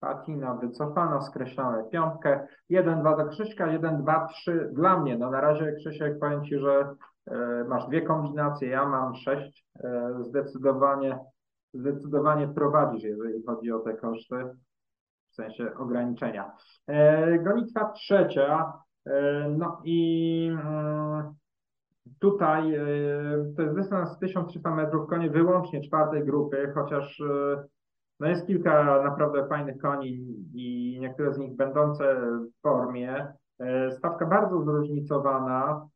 Patina 0.00 0.54
wycofana, 0.54 1.20
skreślamy 1.20 1.84
piątkę. 1.90 2.46
1-2 2.70 3.16
do 3.16 3.26
Krzyśka, 3.30 3.66
1-2-3 3.66 4.72
dla 4.72 4.98
mnie. 4.98 5.18
No 5.18 5.30
na 5.30 5.40
razie 5.40 5.72
Krzysiek, 5.72 6.18
powiem 6.18 6.44
Ci, 6.44 6.58
że 6.58 6.94
e, 7.26 7.64
masz 7.68 7.86
dwie 7.86 8.02
kombinacje, 8.02 8.68
ja 8.68 8.88
mam 8.88 9.14
sześć. 9.14 9.66
E, 9.84 10.14
zdecydowanie, 10.20 11.18
zdecydowanie 11.74 12.48
prowadzisz, 12.48 13.02
jeżeli 13.02 13.42
chodzi 13.46 13.72
o 13.72 13.78
te 13.78 13.94
koszty, 13.94 14.34
w 15.30 15.34
sensie 15.34 15.74
ograniczenia. 15.74 16.52
E, 16.86 17.38
gonitwa 17.38 17.92
trzecia, 17.92 18.72
no 19.58 19.80
i 19.84 20.50
mm, 20.52 21.34
tutaj 22.18 22.74
e, 22.74 22.82
to 23.56 23.62
jest 23.62 23.74
dystans 23.74 24.18
1300 24.18 24.74
metrów, 24.74 25.08
konie 25.08 25.30
wyłącznie 25.30 25.80
czwartej 25.80 26.24
grupy, 26.24 26.72
chociaż 26.74 27.20
e, 27.20 27.64
no 28.20 28.28
jest 28.28 28.46
kilka 28.46 29.02
naprawdę 29.02 29.48
fajnych 29.48 29.78
koni 29.78 30.36
i 30.54 30.98
niektóre 31.00 31.34
z 31.34 31.38
nich 31.38 31.56
będące 31.56 32.16
w 32.40 32.62
formie. 32.62 33.32
E, 33.60 33.90
Stawka 33.90 34.26
bardzo 34.26 34.62
zróżnicowana. 34.62 35.88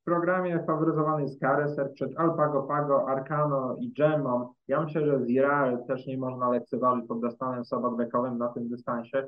W 0.00 0.04
programie 0.04 0.64
faworyzowany 0.66 1.22
jest 1.22 1.40
Careser 1.40 1.92
przed 1.92 2.18
Alpago 2.18 2.62
Pago, 2.62 3.08
Arcano 3.08 3.76
i 3.80 3.92
Gemon. 3.92 4.46
Ja 4.68 4.80
myślę, 4.80 5.06
że 5.06 5.26
Zirael 5.26 5.84
też 5.86 6.06
nie 6.06 6.18
można 6.18 6.50
lekceważyć 6.50 7.06
pod 7.06 7.20
dostanem 7.20 7.64
sabatbekowym 7.64 8.38
na 8.38 8.48
tym 8.48 8.68
dystansie. 8.68 9.26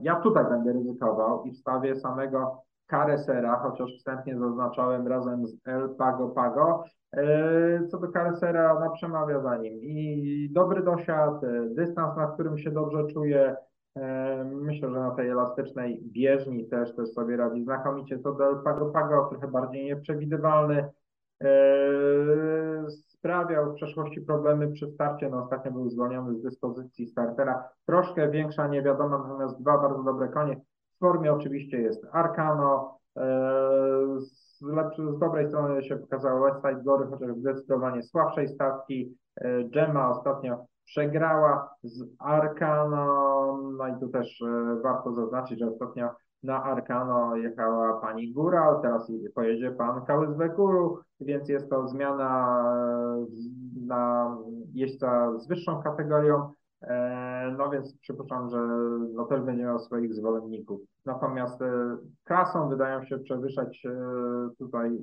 Ja 0.00 0.20
tutaj 0.20 0.44
będę 0.44 0.72
ryzykował 0.72 1.44
i 1.44 1.52
wstawię 1.52 1.96
samego 1.96 2.62
Caresera, 2.90 3.56
chociaż 3.56 3.96
wstępnie 3.98 4.38
zaznaczałem 4.38 5.08
razem 5.08 5.46
z 5.46 5.56
El 5.64 5.88
Pago 5.98 6.28
Pago. 6.28 6.84
E, 7.12 7.86
co 7.86 7.98
do 7.98 8.08
Caresera, 8.08 8.80
no 8.80 8.90
przemawia 8.90 9.40
za 9.40 9.56
nim 9.56 9.74
i 9.82 10.48
dobry 10.52 10.82
dosiad, 10.82 11.44
e, 11.44 11.68
dystans, 11.68 12.16
na 12.16 12.26
którym 12.26 12.58
się 12.58 12.70
dobrze 12.70 13.06
czuje, 13.06 13.56
Myślę, 14.44 14.90
że 14.90 15.00
na 15.00 15.10
tej 15.10 15.28
elastycznej 15.28 16.02
bieżni 16.04 16.68
też, 16.68 16.94
też 16.94 17.08
sobie 17.08 17.36
radzi 17.36 17.64
znakomicie. 17.64 18.18
Co 18.18 18.32
do 18.32 18.56
Pago 18.56 18.86
Pago, 18.86 19.28
trochę 19.30 19.48
bardziej 19.48 19.84
nieprzewidywalny. 19.84 20.90
Sprawiał 22.88 23.72
w 23.72 23.74
przeszłości 23.74 24.20
problemy 24.20 24.72
przy 24.72 24.90
starcie, 24.90 25.28
no 25.28 25.44
ostatnio 25.44 25.72
był 25.72 25.90
zwolniony 25.90 26.38
z 26.38 26.42
dyspozycji 26.42 27.06
startera. 27.06 27.68
Troszkę 27.86 28.30
większa 28.30 28.68
niewiadoma, 28.68 29.18
natomiast 29.18 29.60
dwa 29.60 29.78
bardzo 29.78 30.02
dobre 30.02 30.28
konie. 30.28 30.60
W 30.98 31.00
formie 31.00 31.32
oczywiście 31.32 31.80
jest 31.80 32.06
Arcano, 32.12 32.98
z, 34.18 34.62
lepszy, 34.62 35.02
z 35.12 35.18
dobrej 35.18 35.48
strony 35.48 35.82
się 35.82 35.96
pokazało 35.96 36.40
Westside 36.40 36.82
Gory, 36.82 37.06
chociaż 37.06 37.36
zdecydowanie 37.36 38.02
słabszej 38.02 38.48
stawki. 38.48 39.16
Gemma 39.64 40.10
ostatnio 40.10 40.66
przegrała 40.88 41.70
z 41.82 42.04
Arkano, 42.18 43.58
no 43.78 43.88
i 43.88 44.00
tu 44.00 44.08
też 44.08 44.42
e, 44.42 44.80
warto 44.82 45.14
zaznaczyć, 45.14 45.58
że 45.58 45.68
ostatnio 45.68 46.10
na 46.42 46.62
Arkano 46.62 47.36
jechała 47.36 48.00
pani 48.00 48.32
Góral, 48.32 48.82
teraz 48.82 49.12
pojedzie 49.34 49.70
pan 49.70 50.04
Kałysbekuru, 50.04 50.98
więc 51.20 51.48
jest 51.48 51.70
to 51.70 51.88
zmiana 51.88 52.62
e, 53.16 53.26
na 53.86 54.36
jeźdźca 54.74 55.38
z 55.38 55.48
wyższą 55.48 55.82
kategorią, 55.82 56.36
e, 56.36 56.50
no 57.58 57.70
więc 57.70 57.98
przypuszczam, 57.98 58.50
że 58.50 58.58
no 59.14 59.24
też 59.24 59.40
będzie 59.40 59.62
miał 59.62 59.78
swoich 59.78 60.14
zwolenników. 60.14 60.80
Natomiast 61.04 61.60
klasą 62.24 62.68
wydają 62.68 63.04
się 63.04 63.18
przewyższać 63.18 63.82
tutaj, 64.58 64.98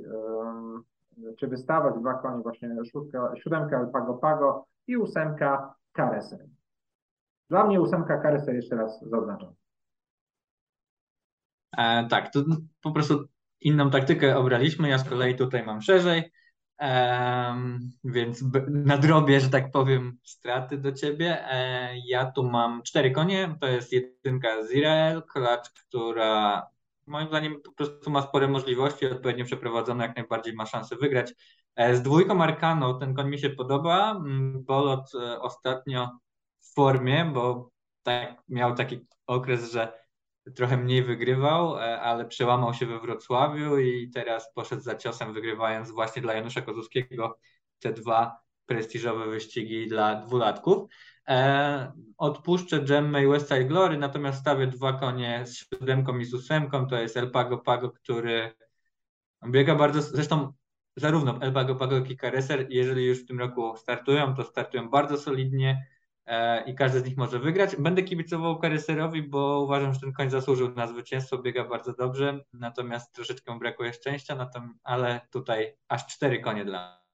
czy 1.40 1.48
wystawać 1.48 1.96
dwa 2.00 2.14
konie, 2.14 2.44
właśnie 2.44 2.70
szóstka, 2.92 3.32
siódemka 3.36 3.86
Pago 3.94 4.14
Pago 4.14 4.66
i 4.88 4.98
ósemka 4.98 5.76
Kareser. 5.92 6.46
Dla 7.50 7.66
mnie 7.66 7.82
ósemka 7.82 8.18
Kareser 8.18 8.56
jeszcze 8.56 8.76
raz 8.76 9.00
zaznaczam. 9.02 9.54
E, 11.78 12.08
tak, 12.08 12.34
to 12.34 12.40
po 12.82 12.92
prostu 12.92 13.26
inną 13.62 13.90
taktykę 13.90 14.38
obraliśmy. 14.38 14.90
Ja 14.90 14.98
z 14.98 15.10
kolei 15.10 15.36
tutaj 15.36 15.66
mam 15.66 15.82
szerzej, 15.82 16.32
e, 16.82 17.56
więc 18.04 18.44
nadrobię, 18.68 19.40
że 19.40 19.50
tak 19.50 19.72
powiem, 19.72 20.18
straty 20.24 20.78
do 20.78 20.92
ciebie. 20.92 21.52
E, 21.52 21.98
ja 22.06 22.32
tu 22.32 22.44
mam 22.44 22.84
cztery 22.84 23.12
konie. 23.12 23.56
To 23.62 23.68
jest 23.68 23.92
jedynka 23.92 24.68
Zirael, 24.68 25.24
klacz, 25.24 25.70
która 25.70 26.68
moim 27.08 27.28
zdaniem 27.28 27.62
po 27.62 27.72
prostu 27.72 28.12
ma 28.12 28.22
spore 28.22 28.48
możliwości, 28.48 29.06
odpowiednio 29.06 29.46
przeprowadzona, 29.46 30.04
jak 30.06 30.16
najbardziej 30.16 30.54
ma 30.54 30.66
szansę 30.66 30.96
wygrać. 30.96 31.34
E, 31.76 31.96
z 31.96 32.02
dwójką 32.02 32.44
Arkaną 32.44 33.00
ten 33.00 33.14
koń 33.14 33.30
mi 33.30 33.40
się 33.40 33.50
podoba. 33.50 34.12
Mm, 34.12 34.64
Bolot 34.64 35.16
e, 35.16 35.40
ostatnio 35.40 36.20
w 36.60 36.74
formie, 36.74 37.32
bo 37.34 37.70
tak, 38.04 38.44
miał 38.50 38.76
taki 38.76 39.08
okres, 39.28 39.72
że 39.72 40.05
trochę 40.56 40.78
mniej 40.78 41.04
wygrywał, 41.04 41.78
e, 41.80 42.02
ale 42.02 42.26
przełamał 42.26 42.74
się 42.74 42.86
we 42.86 43.00
Wrocławiu 43.00 43.78
i 43.78 44.10
teraz 44.10 44.54
poszedł 44.54 44.82
za 44.82 44.96
ciosem, 44.96 45.34
wygrywając 45.34 45.92
właśnie 45.92 46.22
dla 46.22 46.34
Janusza 46.34 46.62
Kozłowskiego 46.62 47.38
te 47.80 47.94
dwa 47.94 48.38
prestiżowe 48.66 49.28
wyścigi 49.28 49.88
dla 49.88 50.16
dwulatków. 50.16 50.90
E, 51.28 51.92
odpuszczę 52.18 52.80
Gemmę 52.80 53.24
i 53.24 53.28
Westside 53.28 53.66
Glory, 53.66 53.98
natomiast 53.98 54.40
stawię 54.40 54.68
dwa 54.68 54.94
konie 54.94 55.44
z 55.46 55.56
siódemką 55.56 56.18
i 56.18 56.26
z 56.26 56.34
ósemką, 56.34 56.88
to 56.88 56.96
jest 56.96 57.18
El 57.18 57.32
Pago 57.32 57.58
Pago, 57.58 57.92
który 57.92 58.54
biega 59.50 59.76
bardzo, 59.76 60.02
zresztą 60.02 60.54
zarówno 60.96 61.42
El 61.42 61.54
Pago 61.54 61.76
Pago, 61.76 61.96
jak 61.96 62.10
i 62.10 62.18
Careser, 62.18 62.68
jeżeli 62.70 63.06
już 63.06 63.24
w 63.24 63.28
tym 63.28 63.40
roku 63.40 63.78
startują, 63.78 64.36
to 64.36 64.44
startują 64.44 64.90
bardzo 64.90 65.18
solidnie 65.18 65.86
i 66.66 66.76
każdy 66.76 67.00
z 67.00 67.06
nich 67.06 67.18
może 67.18 67.40
wygrać. 67.40 67.76
Będę 67.76 68.04
kibicował 68.04 68.60
Careserowi, 68.60 69.24
bo 69.24 69.62
uważam, 69.62 69.94
że 69.94 70.00
ten 70.00 70.14
koń 70.14 70.30
zasłużył 70.30 70.76
na 70.76 70.88
zwycięstwo, 70.88 71.38
biega 71.38 71.64
bardzo 71.64 71.94
dobrze, 71.94 72.40
natomiast 72.54 73.16
troszeczkę 73.16 73.60
brakuje 73.60 73.94
szczęścia, 73.94 74.50
ale 74.84 75.22
tutaj 75.32 75.78
aż 75.88 76.06
cztery 76.06 76.40
konie 76.40 76.66
dla 76.66 77.06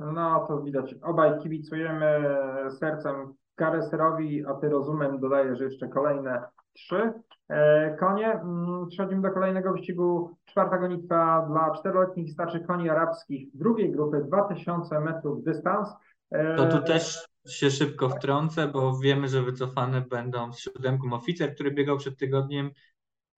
no 0.00 0.46
to 0.48 0.62
widać, 0.62 0.94
obaj 1.02 1.38
kibicujemy 1.42 2.24
sercem 2.70 3.34
Kareserowi, 3.54 4.46
a 4.46 4.54
ty 4.54 4.68
rozumem 4.68 5.20
dodajesz 5.20 5.60
jeszcze 5.60 5.88
kolejne 5.88 6.42
trzy 6.72 7.12
e, 7.48 7.96
konie. 7.96 8.32
Mm, 8.32 8.86
przechodzimy 8.88 9.22
do 9.22 9.30
kolejnego 9.30 9.72
wyścigu. 9.72 10.36
Czwarta 10.44 10.78
gonitwa 10.78 11.46
dla 11.50 11.70
czteroletnich 11.70 12.32
starszych 12.32 12.66
koni 12.66 12.90
arabskich 12.90 13.48
drugiej 13.54 13.92
grupy 13.92 14.24
2000 14.26 15.00
metrów 15.00 15.44
dystans. 15.44 15.88
E, 16.30 16.56
to 16.56 16.66
tu 16.66 16.82
też 16.82 17.28
się 17.46 17.70
szybko 17.70 18.08
wtrącę, 18.08 18.68
bo 18.68 18.98
wiemy, 18.98 19.28
że 19.28 19.42
wycofane 19.42 20.00
będą 20.00 20.52
z 20.52 20.58
siódemką 20.58 21.12
oficer, 21.12 21.54
który 21.54 21.70
biegał 21.70 21.96
przed 21.96 22.18
tygodniem, 22.18 22.70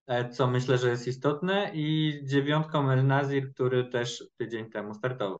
e, 0.07 0.29
co 0.29 0.47
myślę, 0.47 0.79
że 0.79 0.89
jest 0.89 1.07
istotne, 1.07 1.71
i 1.75 2.21
dziewiątką 2.25 2.91
El 2.91 3.07
Nazir, 3.07 3.53
który 3.53 3.85
też 3.85 4.31
tydzień 4.37 4.71
temu 4.71 4.95
startował. 4.95 5.39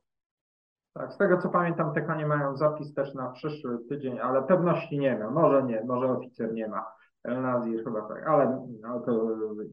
Tak, 0.93 1.13
z 1.13 1.17
tego 1.17 1.37
co 1.37 1.49
pamiętam, 1.49 1.93
te 1.93 2.01
konie 2.01 2.25
mają 2.27 2.57
zapis 2.57 2.93
też 2.93 3.13
na 3.13 3.29
przyszły 3.29 3.79
tydzień, 3.89 4.19
ale 4.19 4.43
pewności 4.43 4.99
nie 4.99 5.17
ma. 5.17 5.31
Może 5.31 5.63
nie, 5.63 5.83
może 5.83 6.11
oficer 6.11 6.53
nie 6.53 6.67
ma. 6.67 6.85
Nazir 7.25 7.83
chyba 7.83 8.01
tak, 8.01 8.27
ale 8.27 8.67
no, 8.81 8.99
to 8.99 9.11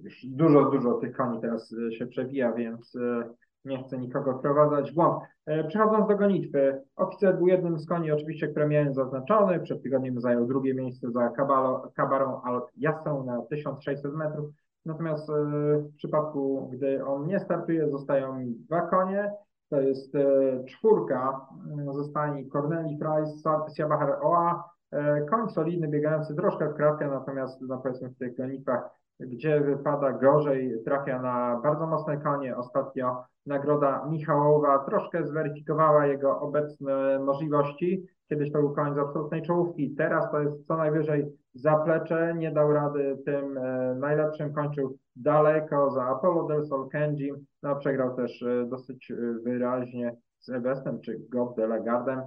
już 0.03 0.27
dużo, 0.27 0.71
dużo 0.71 0.93
tych 0.93 1.17
koni 1.17 1.41
teraz 1.41 1.75
się 1.99 2.07
przewija, 2.07 2.53
więc 2.53 2.97
e, 2.97 3.31
nie 3.67 3.85
chcę 3.85 3.99
nikogo 3.99 4.39
wprowadzać 4.39 4.93
w 4.93 4.95
błąd. 4.95 5.23
E, 5.47 5.65
przechodząc 5.65 6.09
do 6.09 6.17
gonitwy, 6.17 6.83
oficer 6.97 7.37
był 7.37 7.47
jednym 7.47 7.79
z 7.79 7.87
koni 7.87 8.13
oczywiście, 8.13 8.49
które 8.49 8.69
miałem 8.69 8.95
zaznaczony. 8.95 9.61
Przed 9.61 9.83
tygodniem 9.83 10.21
zajął 10.21 10.47
drugie 10.47 10.75
miejsce 10.75 11.11
za 11.11 11.29
Kabalo, 11.29 11.91
Kabarą 11.95 12.41
Jasą 12.77 13.25
na 13.25 13.43
1600 13.43 14.15
metrów. 14.15 14.51
Natomiast 14.87 15.31
w 15.31 15.97
przypadku, 15.97 16.71
gdy 16.73 17.05
on 17.05 17.27
nie 17.27 17.41
startuje, 17.41 17.91
zostają 17.91 18.39
mi 18.39 18.55
dwa 18.55 18.81
konie. 18.81 19.33
To 19.71 19.81
jest 19.81 20.15
e, 20.15 20.65
czwórka, 20.65 21.47
mm, 21.73 21.95
zostanie 21.95 22.51
Corneli 22.51 22.99
Price, 22.99 23.51
Siabahar 23.77 24.19
Oa, 24.23 24.65
e, 24.93 25.21
koń 25.21 25.51
solidny, 25.51 25.89
biegający 25.89 26.35
troszkę 26.35 26.69
w 26.69 26.75
kratkę, 26.75 27.09
natomiast 27.09 27.61
no 27.61 27.79
powiedzmy 27.79 28.09
w 28.09 28.19
tych 28.19 28.37
gonitwach, 28.37 28.91
gdzie 29.21 29.61
wypada 29.61 30.13
gorzej, 30.13 30.83
trafia 30.85 31.23
na 31.23 31.61
bardzo 31.63 31.87
mocne 31.87 32.17
konie. 32.17 32.57
Ostatnio 32.57 33.25
nagroda 33.47 34.07
Michałowa 34.11 34.79
troszkę 34.79 35.27
zweryfikowała 35.27 36.07
jego 36.07 36.41
obecne 36.41 37.19
możliwości. 37.19 38.07
Kiedyś 38.29 38.53
to 38.53 38.59
był 38.59 38.75
koń 38.75 38.95
z 38.95 38.99
absolutnej 38.99 39.43
czołówki, 39.43 39.95
teraz 39.95 40.31
to 40.31 40.41
jest 40.41 40.67
co 40.67 40.77
najwyżej 40.77 41.27
zaplecze, 41.55 42.35
nie 42.39 42.51
dał 42.53 42.73
rady 42.73 43.19
tym 43.25 43.59
e, 43.59 43.95
najlepszym, 43.95 44.53
kończył 44.53 44.99
daleko 45.17 45.91
za 45.91 46.05
Apollo 46.05 46.47
del 46.47 46.67
Sol 46.67 46.89
Kenji, 46.89 47.33
no 47.63 47.77
przegrał 47.77 48.17
też 48.17 48.43
e, 48.43 48.67
dosyć 48.69 49.11
e, 49.11 49.15
wyraźnie 49.45 50.17
z 50.41 50.49
Evestem 50.49 51.01
czy 51.01 51.21
Gob 51.29 51.57
de 51.57 51.67
Lagardem, 51.67 52.21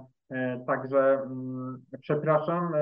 Także 0.66 1.22
mm, 1.22 1.82
przepraszam, 2.00 2.72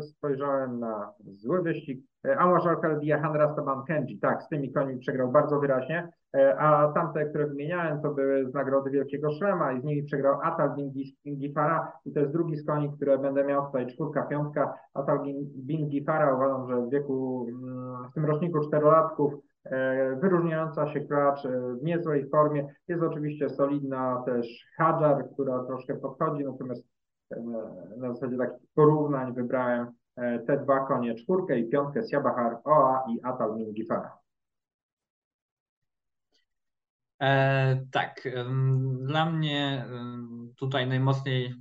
spojrzałem 0.00 0.80
na 0.80 1.12
zły 1.34 1.62
wyścig. 1.62 2.00
Amos 2.38 2.66
Alcaldia, 2.66 3.22
Hanra 3.22 3.52
Staban 3.52 3.84
Kenji, 3.84 4.18
tak, 4.18 4.42
z 4.42 4.48
tymi 4.48 4.72
koniami 4.72 4.98
przegrał 4.98 5.32
bardzo 5.32 5.60
wyraźnie. 5.60 6.08
E, 6.36 6.58
a 6.58 6.92
tamte, 6.92 7.24
które 7.24 7.46
wymieniałem, 7.46 8.02
to 8.02 8.14
były 8.14 8.50
z 8.50 8.54
nagrody 8.54 8.90
Wielkiego 8.90 9.30
Szlema 9.30 9.72
i 9.72 9.80
z 9.80 9.84
nimi 9.84 10.02
przegrał 10.02 10.40
Atal 10.42 10.70
Bingifara 11.24 11.92
i 12.04 12.12
to 12.12 12.20
jest 12.20 12.32
drugi 12.32 12.56
z 12.56 12.66
koni, 12.66 12.92
które 12.92 13.18
będę 13.18 13.44
miał 13.44 13.66
tutaj, 13.66 13.86
czwórka, 13.86 14.22
piątka. 14.22 14.74
Atal 14.94 15.18
Bingifara 15.56 16.34
uważam, 16.34 16.68
że 16.68 16.86
w 16.86 16.90
wieku, 16.90 17.46
mm, 17.48 18.08
w 18.10 18.14
tym 18.14 18.24
roczniku 18.24 18.60
czterolatków 18.60 19.34
e, 19.64 20.16
wyróżniająca 20.16 20.86
się 20.86 21.00
klacz 21.00 21.46
e, 21.46 21.74
w 21.80 21.82
niezłej 21.82 22.28
formie. 22.30 22.74
Jest 22.88 23.02
oczywiście 23.02 23.50
solidna 23.50 24.22
też 24.26 24.66
Hadżar, 24.76 25.28
która 25.32 25.64
troszkę 25.64 25.94
podchodzi, 25.94 26.44
natomiast 26.44 26.82
na 27.96 28.12
zasadzie 28.14 28.36
takich 28.36 28.68
porównań 28.74 29.34
wybrałem 29.34 29.92
te 30.46 30.60
dwa 30.64 30.86
konie, 30.86 31.14
czwórkę 31.14 31.58
i 31.58 31.68
piątkę 31.68 32.08
Siabahar 32.08 32.60
Oa 32.64 33.04
i 33.08 33.22
Atal 33.22 33.56
Bingifara. 33.56 34.18
E, 37.22 37.86
tak, 37.92 38.28
dla 39.00 39.30
mnie 39.30 39.86
tutaj 40.56 40.86
najmocniej 40.86 41.54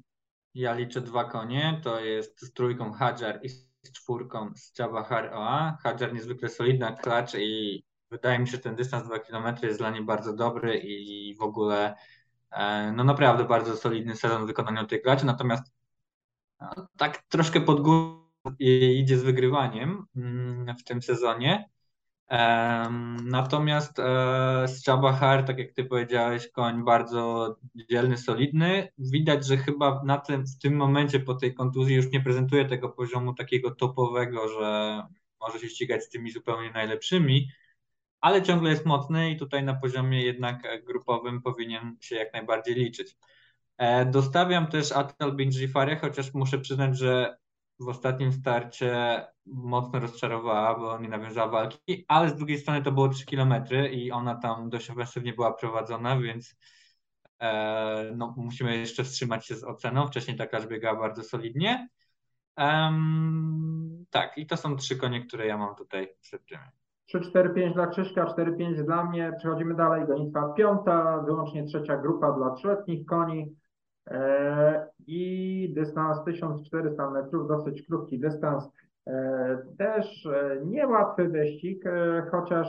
ja 0.57 0.73
liczę 0.73 1.01
dwa 1.01 1.23
konie, 1.23 1.81
to 1.83 1.99
jest 1.99 2.41
z 2.41 2.53
trójką 2.53 2.91
Hadjar 2.91 3.39
i 3.43 3.49
z 3.49 3.67
czwórką 3.91 4.51
z 4.55 4.79
Jabahar 4.79 5.33
Oa. 5.33 5.77
Hadjar 5.83 6.13
niezwykle 6.13 6.49
solidna 6.49 6.91
klacz 6.91 7.35
i 7.35 7.83
wydaje 8.11 8.39
mi 8.39 8.47
się, 8.47 8.51
że 8.51 8.57
ten 8.57 8.75
dystans 8.75 9.05
2 9.05 9.19
km 9.19 9.55
jest 9.63 9.79
dla 9.79 9.89
niej 9.89 10.05
bardzo 10.05 10.33
dobry 10.33 10.77
i 10.77 11.35
w 11.35 11.41
ogóle 11.41 11.95
e, 11.95 11.95
no 12.95 13.03
naprawdę 13.03 13.43
bardzo 13.43 13.77
solidny 13.77 14.15
sezon 14.15 14.43
w 14.43 14.47
wykonaniu 14.47 14.87
tej 14.87 15.01
klaczy, 15.01 15.25
natomiast 15.25 15.73
no, 16.61 16.87
tak 16.97 17.17
troszkę 17.17 17.61
pod 17.61 17.81
górę 17.81 18.27
idzie 18.95 19.17
z 19.17 19.23
wygrywaniem 19.23 20.05
mm, 20.15 20.75
w 20.77 20.83
tym 20.83 21.01
sezonie. 21.01 21.69
Natomiast 23.23 23.99
e, 23.99 24.03
z 24.67 24.85
Chabahar, 24.85 25.45
tak 25.45 25.57
jak 25.57 25.71
ty 25.71 25.85
powiedziałeś, 25.85 26.51
koń 26.51 26.83
bardzo 26.85 27.55
dzielny, 27.89 28.17
solidny. 28.17 28.91
Widać, 28.97 29.45
że 29.45 29.57
chyba 29.57 30.01
na 30.05 30.17
tym, 30.17 30.45
w 30.45 30.57
tym 30.59 30.75
momencie 30.75 31.19
po 31.19 31.35
tej 31.35 31.53
kontuzji 31.53 31.95
już 31.95 32.11
nie 32.11 32.21
prezentuje 32.21 32.65
tego 32.65 32.89
poziomu 32.89 33.33
takiego 33.33 33.75
topowego, 33.75 34.49
że 34.49 35.01
może 35.41 35.59
się 35.59 35.69
ścigać 35.69 36.03
z 36.03 36.09
tymi 36.09 36.31
zupełnie 36.31 36.71
najlepszymi, 36.71 37.49
ale 38.21 38.41
ciągle 38.41 38.69
jest 38.69 38.85
mocny 38.85 39.31
i 39.31 39.37
tutaj 39.37 39.63
na 39.63 39.73
poziomie 39.73 40.23
jednak 40.23 40.85
grupowym 40.85 41.41
powinien 41.41 41.97
się 42.01 42.15
jak 42.15 42.33
najbardziej 42.33 42.75
liczyć. 42.75 43.17
E, 43.77 44.05
dostawiam 44.05 44.67
też 44.67 44.91
Atal 44.91 45.35
Binjifarię, 45.35 45.95
chociaż 45.95 46.33
muszę 46.33 46.59
przyznać, 46.59 46.97
że 46.97 47.37
w 47.79 47.87
ostatnim 47.87 48.33
starcie 48.33 49.23
mocno 49.45 49.99
rozczarowała, 49.99 50.79
bo 50.79 50.99
nie 50.99 51.09
nawiązała 51.09 51.47
walki, 51.47 52.05
ale 52.07 52.29
z 52.29 52.35
drugiej 52.35 52.57
strony 52.57 52.81
to 52.81 52.91
było 52.91 53.09
3 53.09 53.25
km 53.25 53.53
i 53.91 54.11
ona 54.11 54.35
tam 54.35 54.69
dość 54.69 54.89
ofensywnie 54.89 55.33
była 55.33 55.53
prowadzona, 55.53 56.19
więc 56.19 56.55
e, 57.39 58.11
no, 58.15 58.33
musimy 58.37 58.77
jeszcze 58.77 59.03
wstrzymać 59.03 59.45
się 59.45 59.55
z 59.55 59.63
oceną. 59.63 60.07
Wcześniej 60.07 60.37
taka 60.37 60.61
biegała 60.61 60.99
bardzo 60.99 61.23
solidnie. 61.23 61.89
Um, 62.57 64.05
tak, 64.09 64.37
i 64.37 64.45
to 64.45 64.57
są 64.57 64.75
trzy 64.75 64.97
konie, 64.97 65.25
które 65.25 65.47
ja 65.47 65.57
mam 65.57 65.75
tutaj 65.75 66.07
przed 66.21 66.45
tym. 66.45 66.59
3, 67.07 67.21
4, 67.21 67.49
5 67.49 67.73
dla 67.73 67.87
Krzyśka, 67.87 68.25
4, 68.25 68.53
5 68.53 68.83
dla 68.83 69.03
mnie. 69.03 69.33
Przechodzimy 69.37 69.75
dalej. 69.75 70.07
Gonitwa 70.07 70.53
piąta, 70.53 71.23
wyłącznie 71.25 71.63
trzecia 71.63 71.97
grupa 71.97 72.31
dla 72.31 72.49
trzyletnich 72.49 73.05
koni. 73.05 73.55
E, 74.11 74.87
I 75.07 75.73
dystans 75.75 76.23
1400 76.25 77.09
metrów, 77.09 77.47
dosyć 77.47 77.87
krótki 77.87 78.19
dystans. 78.19 78.69
E, 79.07 79.57
też 79.77 80.25
e, 80.25 80.65
niełatwy 80.65 81.27
wyścig, 81.27 81.83
chociaż 82.31 82.67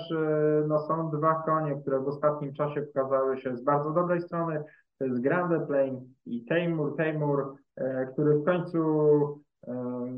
no, 0.69 0.79
są 0.79 1.11
dwa 1.11 1.43
konie, 1.47 1.77
które 1.83 2.01
w 2.01 2.09
ostatnim 2.09 2.53
czasie 2.53 2.83
pokazały 2.83 3.39
się 3.39 3.57
z 3.57 3.65
bardzo 3.65 3.91
dobrej 3.91 4.21
strony. 4.21 4.63
To 4.99 5.05
jest 5.05 5.21
Grande 5.21 5.67
Plain 5.67 6.15
i 6.27 6.45
Teimur. 6.45 6.97
Teimur, 6.97 7.55
który 8.13 8.39
w 8.39 8.45
końcu 8.45 8.79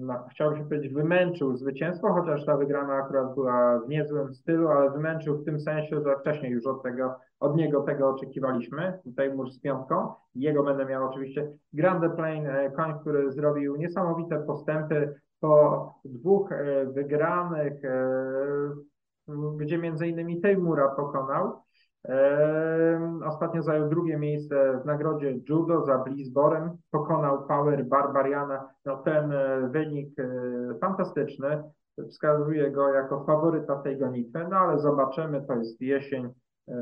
no, 0.01 0.25
chciałbym 0.31 0.59
się 0.59 0.65
powiedzieć, 0.65 0.93
wymęczył 0.93 1.57
zwycięstwo, 1.57 2.13
chociaż 2.13 2.47
ta 2.47 2.57
wygrana 2.57 2.95
akurat 2.95 3.35
była 3.35 3.81
w 3.81 3.89
niezłym 3.89 4.35
stylu, 4.35 4.69
ale 4.69 4.91
wymęczył 4.91 5.39
w 5.39 5.45
tym 5.45 5.61
sensie, 5.61 6.01
że 6.03 6.17
wcześniej 6.21 6.53
już 6.53 6.67
od 6.67 6.83
tego, 6.83 7.15
od 7.41 7.57
niego 7.57 7.83
tego 7.83 8.09
oczekiwaliśmy. 8.09 8.99
Tutaj 9.05 9.35
mur 9.35 9.51
z 9.51 9.61
piątką. 9.61 10.15
Jego 10.35 10.65
będę 10.65 10.87
miał 10.87 11.09
oczywiście 11.09 11.53
Grande 11.73 12.11
Plain, 12.11 12.47
e, 12.47 12.71
koń, 12.71 12.95
który 13.01 13.33
zrobił 13.33 13.77
niesamowite 13.77 14.39
postępy 14.39 15.15
po 15.41 15.95
dwóch 16.05 16.53
e, 16.53 16.87
wygranych, 16.87 17.85
e, 17.85 18.11
gdzie 19.57 19.79
między 19.79 20.09
innymi 20.09 20.41
Tejmura 20.41 20.89
pokonał. 20.89 21.63
Ostatnio 23.27 23.63
zajął 23.63 23.89
drugie 23.89 24.17
miejsce 24.19 24.81
w 24.83 24.87
nagrodzie 24.87 25.41
judo 25.49 25.85
za 25.85 25.99
Blisborem. 25.99 26.71
Pokonał 26.91 27.47
Power 27.47 27.85
Barbariana. 27.85 28.69
No, 28.85 28.97
ten 28.97 29.33
e, 29.33 29.69
wynik 29.69 30.19
e, 30.19 30.25
fantastyczny. 30.81 31.63
Wskazuje 32.09 32.71
go 32.71 32.89
jako 32.89 33.25
faworyta 33.25 33.77
tej 33.77 33.99
gonitwy, 33.99 34.47
no 34.51 34.57
ale 34.57 34.79
zobaczymy, 34.79 35.45
to 35.47 35.55
jest 35.55 35.81
jesień. 35.81 36.29
E, 36.69 36.75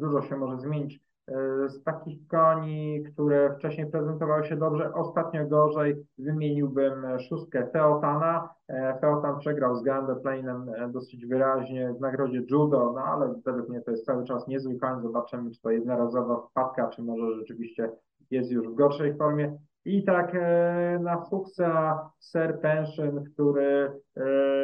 dużo 0.00 0.22
się 0.22 0.36
może 0.36 0.60
zmienić. 0.60 1.00
E, 1.28 1.68
z 1.68 1.82
takich 1.82 2.26
koni, 2.28 3.04
które 3.12 3.54
wcześniej 3.54 3.86
prezentowały 3.86 4.44
się 4.44 4.56
dobrze, 4.56 4.94
ostatnio 4.94 5.46
gorzej, 5.46 5.96
wymieniłbym 6.18 7.18
szóstkę 7.18 7.66
Feotana. 7.72 8.48
E, 8.68 8.98
Feotan 9.00 9.38
przegrał 9.38 9.76
z 9.76 9.84
Plainem 10.22 10.68
e, 10.68 10.88
dosyć 10.88 11.26
wyraźnie 11.26 11.92
w 11.92 12.00
nagrodzie 12.00 12.42
judo, 12.50 12.92
no 12.94 13.00
ale 13.00 13.34
według 13.44 13.68
mnie 13.68 13.80
to 13.80 13.90
jest 13.90 14.06
cały 14.06 14.24
czas 14.24 14.48
niezły 14.48 14.78
koń. 14.78 15.02
Zobaczymy, 15.02 15.50
czy 15.50 15.60
to 15.60 15.70
jednorazowa 15.70 16.36
wpadka, 16.36 16.88
czy 16.88 17.02
może 17.02 17.34
rzeczywiście 17.34 17.90
jest 18.30 18.50
już 18.50 18.68
w 18.68 18.74
gorszej 18.74 19.16
formie. 19.16 19.58
I 19.84 20.04
tak 20.04 20.36
na 21.00 21.24
Fuchsa 21.24 22.10
Sir 22.20 22.60
Pension, 22.60 23.24
który 23.24 23.92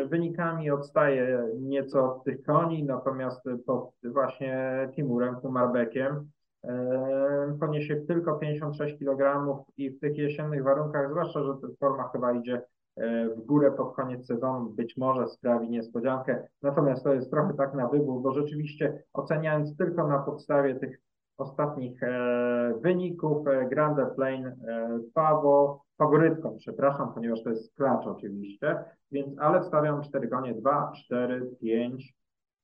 wynikami 0.09 0.70
odstaje 0.70 1.44
nieco 1.59 2.05
od 2.05 2.25
tych 2.25 2.42
koni, 2.42 2.85
natomiast 2.85 3.44
pod 3.66 3.90
właśnie 4.05 4.88
Timurem 4.94 5.37
Kumarbekiem 5.37 6.31
poniesie 7.61 7.96
tylko 7.96 8.35
56 8.38 8.99
kg 8.99 9.46
i 9.77 9.90
w 9.90 10.01
tych 10.01 10.18
jesiennych 10.18 10.64
warunkach, 10.64 11.11
zwłaszcza, 11.11 11.42
że 11.44 11.55
forma 11.81 12.09
chyba 12.09 12.33
idzie 12.33 12.62
e, 12.96 13.29
w 13.29 13.40
górę 13.40 13.73
pod 13.73 13.96
koniec 13.96 14.27
sezonu, 14.27 14.70
być 14.70 14.96
może 14.96 15.29
sprawi 15.29 15.70
niespodziankę. 15.70 16.46
Natomiast 16.62 17.05
to 17.05 17.14
jest 17.14 17.31
trochę 17.31 17.55
tak 17.55 17.75
na 17.75 17.88
wybór, 17.88 18.23
bo 18.23 18.33
rzeczywiście 18.33 19.03
oceniając 19.12 19.77
tylko 19.77 20.09
na 20.09 20.18
podstawie 20.18 20.75
tych 20.75 21.01
ostatnich 21.38 22.03
e, 22.03 22.75
wyników, 22.81 23.46
Grande 23.70 24.07
Plain 24.07 24.53
Pawo, 25.14 25.85
faworytką, 25.99 26.57
przepraszam, 26.59 27.14
ponieważ 27.14 27.42
to 27.42 27.51
jest 27.51 27.75
klacz 27.75 28.07
oczywiście, 28.07 28.85
więc 29.12 29.38
ale 29.38 29.61
wstawiam 29.61 30.03
4 30.03 30.29
konie, 30.29 30.55
2, 30.55 30.92
4, 31.05 31.51
5 31.61 32.14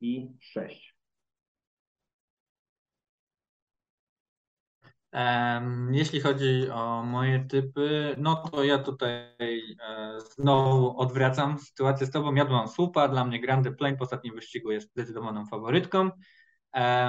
i 0.01 0.29
6. 0.41 0.96
Jeśli 5.91 6.21
chodzi 6.21 6.71
o 6.71 7.03
moje 7.03 7.45
typy, 7.45 8.15
no 8.19 8.37
to 8.37 8.65
ja 8.65 8.79
tutaj 8.79 9.77
e, 9.89 10.21
znowu 10.21 11.01
odwracam 11.01 11.59
sytuację 11.59 12.07
z 12.07 12.11
tobą. 12.11 12.35
Ja 12.35 12.45
mam 12.45 12.69
słupa, 12.69 13.09
dla 13.09 13.25
mnie 13.25 13.41
Grande 13.41 13.73
Plain 13.73 13.97
po 13.97 14.05
ostatnim 14.05 14.35
wyścigu 14.35 14.71
jest 14.71 14.91
zdecydowaną 14.91 15.47
faworytką. 15.47 16.11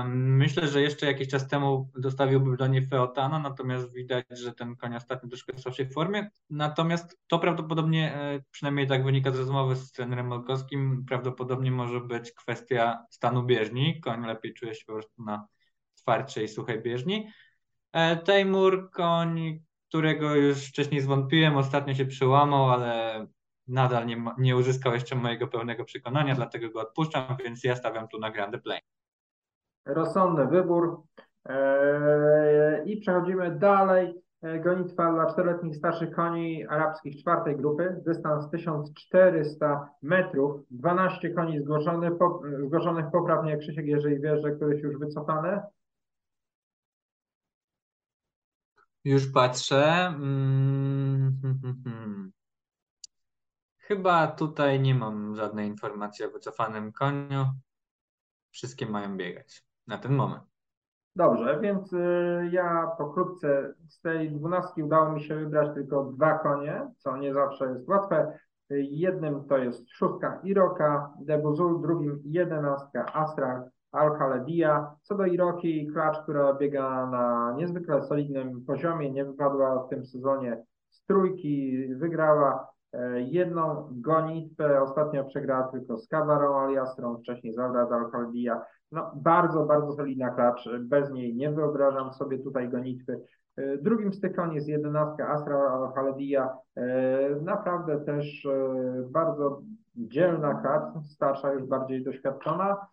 Myślę, 0.06 0.67
że 0.67 0.82
jeszcze 0.82 1.06
jakiś 1.06 1.28
czas 1.28 1.48
temu 1.48 1.91
dostawiłbym 1.98 2.56
do 2.56 2.67
niej 2.67 2.88
Feotana, 2.88 3.39
natomiast 3.39 3.93
widać, 3.93 4.26
że 4.30 4.54
ten 4.54 4.76
koń 4.76 4.96
ostatnio 4.96 5.30
troszkę 5.30 5.54
w 5.54 5.60
słabszej 5.60 5.89
formie. 5.89 6.30
Natomiast 6.50 7.20
to 7.28 7.39
prawdopodobnie, 7.39 8.15
e, 8.15 8.39
przynajmniej 8.52 8.88
tak 8.88 9.04
wynika 9.04 9.32
z 9.32 9.36
rozmowy 9.36 9.76
z 9.76 9.91
trenerem 9.91 10.28
Molkowskim, 10.28 11.06
prawdopodobnie 11.08 11.72
może 11.72 12.02
być 12.02 12.32
kwestia 12.32 13.06
stanu 13.10 13.43
bieżni. 13.43 14.02
Koń 14.02 14.26
lepiej 14.26 14.54
czuje 14.54 14.76
się 14.76 14.86
po 14.86 14.93
prostu 14.93 15.24
na 15.24 15.48
twardszej, 15.96 16.48
suchej 16.48 16.82
bieżni. 16.82 17.28
E, 17.93 18.15
Tejmur, 18.15 18.91
koń, 18.91 19.60
którego 19.88 20.36
już 20.36 20.67
wcześniej 20.67 21.02
zwątpiłem, 21.02 21.58
ostatnio 21.58 21.93
się 21.93 22.06
przełamał, 22.06 22.69
ale 22.69 23.26
nadal 23.67 24.06
nie, 24.06 24.23
nie 24.38 24.56
uzyskał 24.56 24.93
jeszcze 24.93 25.15
mojego 25.15 25.47
pełnego 25.47 25.86
przekonania, 25.86 26.36
dlatego 26.36 26.69
go 26.69 26.82
odpuszczam, 26.82 27.38
więc 27.43 27.63
ja 27.63 27.76
stawiam 27.76 28.08
tu 28.08 28.19
na 28.19 28.32
Grande 28.32 28.60
Play. 28.60 28.80
Rozsądny 29.86 30.47
wybór. 30.47 31.04
Eee, 31.45 32.91
I 32.91 33.02
przechodzimy 33.02 33.52
dalej. 33.52 34.21
E, 34.41 34.60
gonitwa 34.60 35.13
dla 35.13 35.34
czteroletnich 35.34 35.76
starszych 35.76 36.12
koni 36.12 36.67
arabskich 36.67 37.21
czwartej 37.21 37.56
grupy. 37.56 38.02
Dystans 38.06 38.50
1400 38.50 39.89
metrów. 40.02 40.62
12 40.71 41.30
koni 41.30 41.60
zgłoszonych, 41.60 42.17
po, 42.17 42.41
zgłoszonych 42.65 43.06
poprawnie 43.12 43.58
Krzysiek, 43.58 43.86
jeżeli 43.86 44.19
wiesz, 44.19 44.41
że 44.41 44.52
któryś 44.52 44.82
już 44.82 44.97
wycofane. 44.97 45.63
Już 49.08 49.32
patrzę. 49.32 50.13
Chyba 53.78 54.28
tutaj 54.28 54.80
nie 54.80 54.96
mam 54.96 55.36
żadnej 55.36 55.67
informacji 55.67 56.26
o 56.26 56.32
wycofanym 56.32 56.91
koniu. 56.91 57.46
Wszystkie 58.50 58.86
mają 58.86 59.17
biegać 59.17 59.63
na 59.88 59.98
ten 59.98 60.15
moment. 60.15 60.43
Dobrze, 61.15 61.60
więc 61.62 61.93
y, 61.93 62.50
ja 62.52 62.91
pokrótce 62.98 63.74
z 63.88 64.02
tej 64.02 64.32
dwunastki 64.32 64.84
udało 64.84 65.12
mi 65.12 65.24
się 65.24 65.36
wybrać 65.36 65.74
tylko 65.74 66.04
dwa 66.04 66.39
konie, 66.39 66.91
co 66.98 67.17
nie 67.17 67.34
zawsze 67.34 67.65
jest 67.65 67.88
łatwe. 67.88 68.39
Jednym 68.70 69.46
to 69.46 69.58
jest 69.58 69.89
szóstka 69.89 70.39
Iroka, 70.43 71.13
Debuzul, 71.20 71.82
drugim 71.82 72.22
jedenastka 72.26 73.13
Astra 73.13 73.70
Al-Khaledia. 73.91 74.95
Co 75.02 75.15
do 75.15 75.26
Iroki, 75.26 75.88
klacz, 75.93 76.17
która 76.23 76.54
biega 76.54 77.06
na 77.06 77.54
niezwykle 77.58 78.02
solidnym 78.02 78.65
poziomie, 78.65 79.12
nie 79.12 79.26
wypadła 79.26 79.84
w 79.84 79.89
tym 79.89 80.06
sezonie 80.06 80.63
z 80.89 81.06
trójki, 81.06 81.88
wygrała 81.95 82.67
e, 82.93 83.21
jedną 83.21 83.88
gonitwę, 83.91 84.82
ostatnio 84.82 85.23
przegrała 85.23 85.67
tylko 85.67 85.97
z 85.97 86.08
Kawarą 86.08 86.60
Aliastrą, 86.60 87.17
wcześniej 87.17 87.54
z 87.54 87.58
Al-Khaledia. 87.58 88.62
No, 88.91 89.12
bardzo, 89.15 89.65
bardzo 89.65 89.91
solidna 89.91 90.30
klacz, 90.30 90.69
bez 90.80 91.12
niej 91.12 91.36
nie 91.36 91.52
wyobrażam 91.52 92.13
sobie 92.13 92.39
tutaj 92.39 92.69
gonitwy. 92.69 93.21
E, 93.56 93.78
drugim 93.78 94.13
z 94.13 94.19
tych 94.19 94.36
jest 94.52 94.67
jedenastka 94.67 95.28
Astra 95.28 95.56
Al-Khaledia, 95.56 96.58
e, 96.76 97.36
naprawdę 97.41 98.00
też 98.00 98.47
bardzo 99.10 99.62
dzielna 99.95 100.54
klacz, 100.54 101.06
starsza, 101.06 101.54
już 101.54 101.63
bardziej 101.63 102.04
doświadczona. 102.04 102.88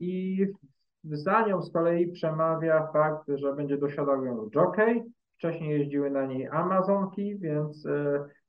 I 0.00 0.46
za 1.04 1.46
nią 1.46 1.62
z 1.62 1.72
kolei 1.72 2.12
przemawia 2.12 2.86
fakt, 2.92 3.28
że 3.34 3.54
będzie 3.54 3.78
dosiadał 3.78 4.24
ją 4.24 4.48
jockey. 4.54 5.04
Wcześniej 5.38 5.78
jeździły 5.78 6.10
na 6.10 6.26
niej 6.26 6.48
Amazonki, 6.48 7.38
więc 7.38 7.88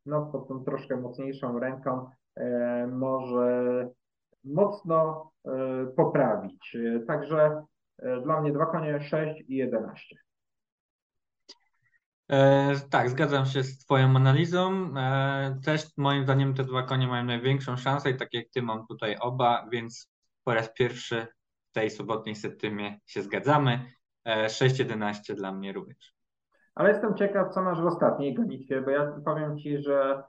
no, 0.06 0.26
pod 0.26 0.48
tą 0.48 0.64
troszkę 0.64 0.98
mocniejszą 0.98 1.60
ręką 1.60 2.10
może 2.92 3.88
mocno 4.44 5.32
poprawić. 5.96 6.78
Także 7.08 7.64
dla 8.24 8.42
mnie 8.42 8.52
dwa 8.52 8.66
konie 8.66 9.02
6 9.02 9.44
i 9.48 9.56
11. 9.56 10.16
E, 12.30 12.76
tak, 12.90 13.10
zgadzam 13.10 13.46
się 13.46 13.64
z 13.64 13.78
Twoją 13.78 14.16
analizą. 14.16 14.94
E, 14.98 15.60
też 15.66 15.98
moim 15.98 16.24
zdaniem 16.24 16.54
te 16.54 16.64
dwa 16.64 16.84
konie 16.84 17.08
mają 17.08 17.24
największą 17.24 17.78
szansę 17.78 18.10
i 18.10 18.18
tak 18.18 18.34
jak 18.34 18.46
Ty 18.54 18.62
mam 18.62 18.88
tutaj 18.88 19.18
oba, 19.20 19.68
więc 19.72 20.12
po 20.44 20.54
raz 20.54 20.74
pierwszy 20.74 21.28
w 21.70 21.74
tej 21.74 21.90
sobotniej 21.90 22.36
septymie 22.36 23.00
się 23.06 23.22
zgadzamy. 23.22 23.80
E, 24.26 24.48
6-11 24.48 25.36
dla 25.36 25.52
mnie 25.52 25.74
również. 25.74 26.14
Ale 26.76 26.90
jestem 26.90 27.16
ciekaw, 27.16 27.54
co 27.54 27.62
masz 27.62 27.82
w 27.82 27.86
ostatniej 27.86 28.34
gonitwie, 28.34 28.82
bo 28.82 28.90
ja 28.90 29.14
powiem 29.26 29.58
Ci, 29.58 29.78
że 29.78 30.24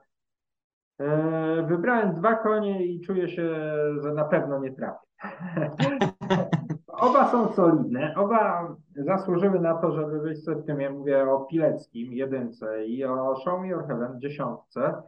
e, 0.99 1.67
wybrałem 1.69 2.15
dwa 2.15 2.35
konie 2.35 2.87
i 2.87 3.01
czuję 3.01 3.29
się, 3.29 3.55
że 4.03 4.13
na 4.15 4.25
pewno 4.25 4.59
nie 4.59 4.73
trafię. 4.73 5.07
Oba 7.01 7.29
są 7.29 7.53
solidne, 7.53 8.15
oba 8.17 8.69
zasłużyły 8.97 9.61
na 9.61 9.75
to, 9.75 9.93
żeby 9.93 10.21
być 10.21 10.39
w 10.47 10.67
tym, 10.67 10.81
ja 10.81 10.91
mówię 10.91 11.31
o 11.31 11.41
Pileckim, 11.41 12.13
jedynce 12.13 12.87
i 12.87 13.05
o 13.05 13.37
Show 13.37 13.61
Me 13.61 13.69
Your 13.69 13.87
Heaven, 13.87 14.21
dziesiątce. 14.21 15.03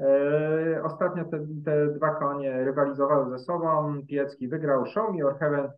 E, 0.00 0.82
ostatnio 0.84 1.24
te, 1.24 1.46
te 1.64 1.86
dwa 1.86 2.14
konie 2.14 2.64
rywalizowały 2.64 3.30
ze 3.30 3.38
sobą. 3.38 3.94
Pilecki 4.08 4.48
wygrał 4.48 4.86
Show 4.86 5.12
Me 5.12 5.18
Your 5.18 5.38
Heaven 5.38 5.68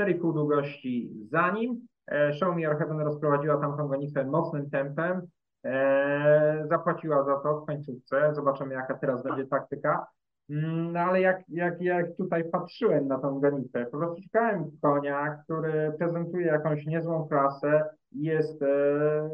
4,5 0.00 0.34
długości 0.34 1.10
za 1.30 1.50
nim. 1.50 1.86
E, 2.06 2.32
Show 2.32 2.56
Me 2.56 2.62
Your 2.62 2.78
Heaven 2.78 3.00
rozprowadziła 3.00 3.56
tamtą 3.56 3.88
gonitwę 3.88 4.24
mocnym 4.24 4.70
tempem. 4.70 5.22
E, 5.64 6.64
zapłaciła 6.68 7.24
za 7.24 7.36
to 7.36 7.60
w 7.60 7.66
końcówce. 7.66 8.34
Zobaczymy, 8.34 8.74
jaka 8.74 8.94
teraz 8.94 9.22
będzie 9.22 9.46
taktyka. 9.46 10.06
Mm, 10.50 10.92
no 10.92 11.00
ale 11.00 11.20
jak, 11.20 11.42
jak, 11.48 11.82
jak 11.82 12.16
tutaj 12.16 12.44
patrzyłem 12.50 13.08
na 13.08 13.18
tą 13.18 13.40
gonitwę, 13.40 13.86
po 13.86 13.98
prostu 13.98 14.22
szukałem 14.22 14.70
konia, 14.82 15.36
który 15.44 15.92
prezentuje 15.98 16.46
jakąś 16.46 16.86
niezłą 16.86 17.28
klasę 17.28 17.84
i 18.12 18.22
jest 18.22 18.62
e, 18.62 18.66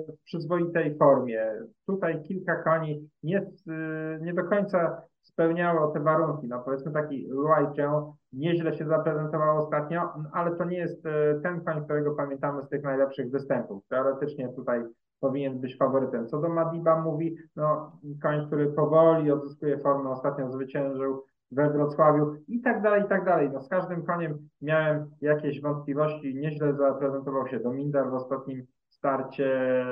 w 0.08 0.24
przyzwoitej 0.24 0.96
formie. 0.98 1.52
Tutaj 1.86 2.22
kilka 2.22 2.62
koni 2.62 3.10
nie, 3.22 3.38
e, 3.38 4.18
nie 4.20 4.34
do 4.34 4.44
końca 4.44 5.02
spełniało 5.22 5.92
te 5.92 6.00
warunki. 6.00 6.48
No 6.48 6.60
powiedzmy 6.60 6.92
taki 6.92 7.28
White 7.32 8.12
nieźle 8.32 8.74
się 8.74 8.86
zaprezentował 8.86 9.58
ostatnio, 9.58 10.12
ale 10.32 10.56
to 10.56 10.64
nie 10.64 10.78
jest 10.78 11.06
e, 11.06 11.40
ten 11.42 11.64
koń, 11.64 11.84
którego 11.84 12.14
pamiętamy 12.14 12.62
z 12.62 12.68
tych 12.68 12.82
najlepszych 12.82 13.30
występów. 13.30 13.84
Teoretycznie 13.88 14.48
tutaj 14.48 14.82
powinien 15.24 15.60
być 15.60 15.76
faworytem. 15.76 16.26
Co 16.28 16.40
do 16.40 16.48
Madiba 16.48 17.02
mówi, 17.02 17.36
no 17.56 17.92
koń, 18.22 18.46
który 18.46 18.66
powoli 18.66 19.30
odzyskuje 19.30 19.78
formę, 19.78 20.10
ostatnio 20.10 20.52
zwyciężył 20.52 21.24
we 21.50 21.70
Wrocławiu 21.70 22.34
i 22.48 22.60
tak 22.60 22.82
dalej, 22.82 23.02
i 23.02 23.08
tak 23.08 23.24
dalej. 23.24 23.50
No 23.52 23.62
z 23.62 23.68
każdym 23.68 24.02
koniem 24.02 24.48
miałem 24.62 25.10
jakieś 25.20 25.60
wątpliwości, 25.60 26.34
nieźle 26.34 26.74
zaprezentował 26.74 27.48
się 27.48 27.60
Domindar 27.60 28.10
w 28.10 28.14
ostatnim 28.14 28.66
starcie 28.88 29.84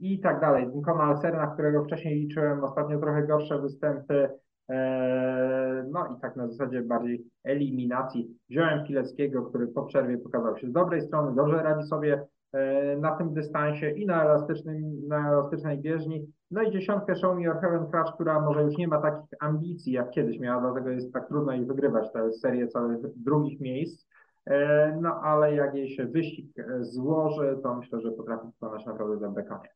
i 0.00 0.20
tak 0.20 0.40
dalej. 0.40 0.70
Konal 0.84 1.18
Serna, 1.18 1.46
którego 1.46 1.84
wcześniej 1.84 2.20
liczyłem, 2.20 2.64
ostatnio 2.64 2.98
trochę 2.98 3.26
gorsze 3.26 3.58
występy, 3.58 4.28
no 5.90 6.16
i 6.16 6.20
tak 6.20 6.36
na 6.36 6.48
zasadzie 6.48 6.82
bardziej 6.82 7.24
eliminacji. 7.44 8.38
Wziąłem 8.50 8.84
Pileckiego, 8.86 9.42
który 9.42 9.68
po 9.68 9.82
przerwie 9.82 10.18
pokazał 10.18 10.58
się 10.58 10.68
z 10.68 10.72
dobrej 10.72 11.02
strony, 11.02 11.34
dobrze 11.34 11.62
radzi 11.62 11.88
sobie 11.88 12.26
E, 12.52 12.96
na 12.96 13.16
tym 13.16 13.34
dystansie 13.34 13.90
i 13.90 14.06
na, 14.06 14.24
elastycznym, 14.24 15.08
na 15.08 15.28
elastycznej 15.28 15.78
bieżni. 15.78 16.26
No 16.50 16.62
i 16.62 16.70
dziesiątkę 16.70 17.16
Show 17.16 17.36
Me 17.36 17.42
Your 17.42 17.60
Heaven 17.60 17.86
Crash, 17.90 18.12
która 18.14 18.40
może 18.40 18.62
już 18.62 18.76
nie 18.76 18.88
ma 18.88 18.98
takich 18.98 19.38
ambicji 19.40 19.92
jak 19.92 20.10
kiedyś 20.10 20.38
miała, 20.38 20.60
dlatego 20.60 20.90
jest 20.90 21.12
tak 21.12 21.28
trudno 21.28 21.52
jej 21.52 21.66
wygrywać 21.66 22.12
tę 22.12 22.32
serię 22.32 22.68
całych 22.68 22.98
drugich 23.16 23.60
miejsc. 23.60 24.06
E, 24.46 24.98
no 25.00 25.20
ale 25.22 25.54
jak 25.54 25.74
jej 25.74 25.96
się 25.96 26.06
wyścig 26.06 26.58
e, 26.58 26.84
złoży, 26.84 27.58
to 27.62 27.74
myślę, 27.74 28.00
że 28.00 28.10
potrafi 28.10 28.46
wykonać 28.46 28.86
naprawdę 28.86 29.16
dobre 29.16 29.44
konie. 29.44 29.68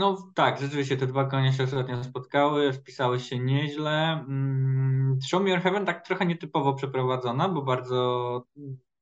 No 0.00 0.30
tak, 0.34 0.60
rzeczywiście 0.60 0.96
te 0.96 1.06
dwa 1.06 1.24
konie 1.24 1.52
się 1.52 1.64
ostatnio 1.64 2.04
spotkały, 2.04 2.72
wpisały 2.72 3.20
się 3.20 3.38
nieźle. 3.38 4.24
Mm, 4.28 5.18
Show 5.28 5.42
Me 5.42 5.50
Your 5.50 5.60
Heaven 5.60 5.86
tak 5.86 6.06
trochę 6.06 6.26
nietypowo 6.26 6.74
przeprowadzona, 6.74 7.48
bo 7.48 7.62
bardzo 7.62 8.42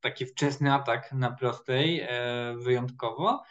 taki 0.01 0.27
wczesny 0.27 0.73
atak 0.73 1.13
na 1.13 1.31
prostej 1.31 2.01
e, 2.01 2.09
wyjątkowo. 2.57 3.43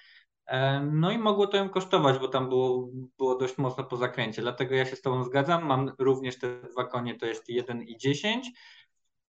E, 0.45 0.79
no 0.79 1.11
i 1.11 1.17
mogło 1.17 1.47
to 1.47 1.57
ją 1.57 1.69
kosztować, 1.69 2.19
bo 2.19 2.27
tam 2.27 2.49
było, 2.49 2.89
było 3.17 3.35
dość 3.35 3.57
mocno 3.57 3.83
po 3.83 3.97
zakręcie. 3.97 4.41
Dlatego 4.41 4.75
ja 4.75 4.85
się 4.85 4.95
z 4.95 5.01
Tobą 5.01 5.23
zgadzam. 5.23 5.65
Mam 5.65 5.91
również 5.99 6.39
te 6.39 6.61
dwa 6.61 6.85
konie, 6.85 7.15
to 7.15 7.25
jest 7.25 7.49
1 7.49 7.83
i 7.83 7.97
10. 7.97 8.51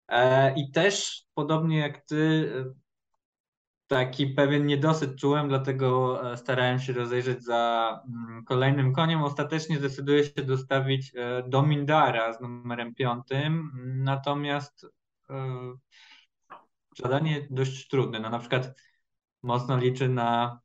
E, 0.08 0.54
I 0.54 0.70
też 0.70 1.22
podobnie 1.34 1.78
jak 1.78 2.06
Ty, 2.06 2.52
taki 3.86 4.26
pewien 4.26 4.66
niedosyt 4.66 5.16
czułem, 5.16 5.48
dlatego 5.48 6.20
starałem 6.36 6.78
się 6.78 6.92
rozejrzeć 6.92 7.44
za 7.44 7.90
mm, 8.08 8.44
kolejnym 8.44 8.92
koniem. 8.92 9.22
Ostatecznie 9.22 9.78
zdecyduję 9.78 10.24
się 10.24 10.42
dostawić 10.42 11.12
Domindara 11.48 12.32
z 12.32 12.40
numerem 12.40 12.94
piątym, 12.94 13.70
natomiast 14.04 14.86
zadanie 16.96 17.46
dość 17.50 17.88
trudne. 17.88 18.20
No 18.20 18.30
na 18.30 18.38
przykład 18.38 18.74
mocno 19.42 19.78
liczy 19.78 20.08
na 20.08 20.60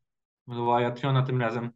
Wyattona 0.47 1.21
tym 1.21 1.41
razem 1.41 1.71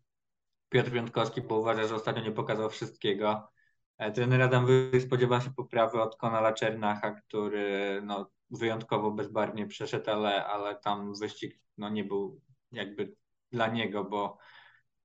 Piotr 0.69 0.91
Piątkowski, 0.91 1.41
bo 1.41 1.59
uważa, 1.59 1.87
że 1.87 1.95
ostatnio 1.95 2.23
nie 2.23 2.31
pokazał 2.31 2.69
wszystkiego. 2.69 3.54
E, 3.97 4.11
trener 4.11 4.41
Adam 4.41 4.65
Wy 4.65 5.01
spodziewa 5.01 5.41
się 5.41 5.53
poprawy 5.53 6.01
od 6.01 6.15
Konala 6.15 6.53
Czernacha, 6.53 7.11
który 7.11 8.01
no, 8.05 8.29
wyjątkowo 8.49 9.11
bezbarnie 9.11 9.67
przeszedł, 9.67 10.11
ale, 10.11 10.45
ale 10.45 10.75
tam 10.75 11.13
wyścig 11.19 11.59
no, 11.77 11.89
nie 11.89 12.03
był 12.03 12.41
jakby 12.71 13.15
dla 13.51 13.67
niego, 13.67 14.03
bo 14.03 14.37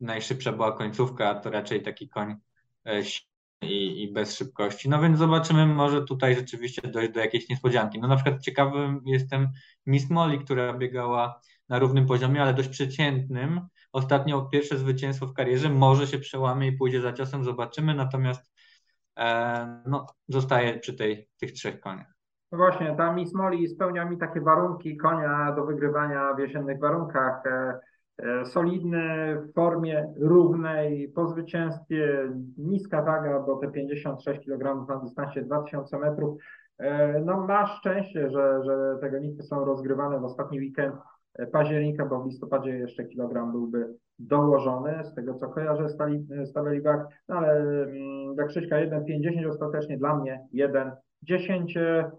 najszybsza 0.00 0.52
była 0.52 0.72
końcówka, 0.72 1.28
a 1.28 1.34
to 1.34 1.50
raczej 1.50 1.82
taki 1.82 2.08
koń 2.08 2.34
e, 2.84 3.02
i, 3.62 4.02
i 4.02 4.12
bez 4.12 4.36
szybkości. 4.36 4.88
No 4.88 5.00
więc 5.02 5.18
zobaczymy, 5.18 5.66
może 5.66 6.04
tutaj 6.04 6.34
rzeczywiście 6.34 6.88
dojść 6.88 7.12
do 7.12 7.20
jakiejś 7.20 7.48
niespodzianki. 7.48 8.00
No 8.00 8.08
na 8.08 8.16
przykład 8.16 8.42
ciekawym 8.42 9.02
jestem 9.06 9.48
Miss 9.86 10.10
Molly, 10.10 10.38
która 10.38 10.72
biegała 10.72 11.40
na 11.68 11.78
równym 11.78 12.06
poziomie, 12.06 12.42
ale 12.42 12.54
dość 12.54 12.68
przeciętnym. 12.68 13.60
Ostatnio 13.92 14.42
pierwsze 14.42 14.78
zwycięstwo 14.78 15.26
w 15.26 15.34
karierze, 15.34 15.68
może 15.68 16.06
się 16.06 16.18
przełamie 16.18 16.68
i 16.68 16.72
pójdzie 16.72 17.00
za 17.00 17.12
ciosem, 17.12 17.44
zobaczymy, 17.44 17.94
natomiast 17.94 18.49
no, 19.86 20.06
zostaje 20.28 20.78
przy 20.78 20.96
tej, 20.96 21.28
tych 21.40 21.52
trzech 21.52 21.80
koniach. 21.80 22.14
No 22.52 22.58
właśnie, 22.58 22.94
ta 22.96 23.12
Miss 23.12 23.34
Molly 23.34 23.68
spełnia 23.68 24.04
mi 24.04 24.18
takie 24.18 24.40
warunki 24.40 24.96
konia 24.96 25.52
do 25.56 25.64
wygrywania 25.64 26.34
w 26.34 26.38
jesiennych 26.38 26.80
warunkach. 26.80 27.46
E, 27.46 27.78
E, 28.22 28.46
solidny, 28.46 29.36
w 29.36 29.52
formie 29.54 30.14
równej, 30.16 31.08
po 31.08 31.28
zwycięstwie, 31.28 32.30
niska 32.58 33.02
waga, 33.02 33.40
bo 33.40 33.56
te 33.56 33.68
56 33.68 34.40
kg 34.44 34.88
na 34.88 34.96
dystansie 34.96 35.42
2000 35.42 35.98
metrów. 35.98 36.40
E, 36.78 37.20
no 37.24 37.46
ma 37.46 37.66
szczęście, 37.66 38.30
że, 38.30 38.64
że 38.64 38.98
te 39.00 39.10
gonitwy 39.10 39.42
są 39.42 39.64
rozgrywane 39.64 40.20
w 40.20 40.24
ostatni 40.24 40.58
weekend 40.58 40.94
e, 41.34 41.46
października, 41.46 42.06
bo 42.06 42.22
w 42.22 42.26
listopadzie 42.26 42.70
jeszcze 42.70 43.04
kilogram 43.04 43.52
byłby 43.52 43.94
dołożony, 44.20 45.04
z 45.04 45.14
tego 45.14 45.34
co 45.34 45.48
kojarzę 45.48 45.88
stali, 45.88 46.26
staweli 46.44 46.80
wag, 46.80 47.06
no 47.28 47.36
ale 47.36 47.52
mm, 47.52 48.34
dla 48.34 48.44
Krzyśka 48.44 48.76
1,50 48.76 49.48
ostatecznie, 49.48 49.98
dla 49.98 50.16
mnie 50.16 50.46
1,10 50.54 52.10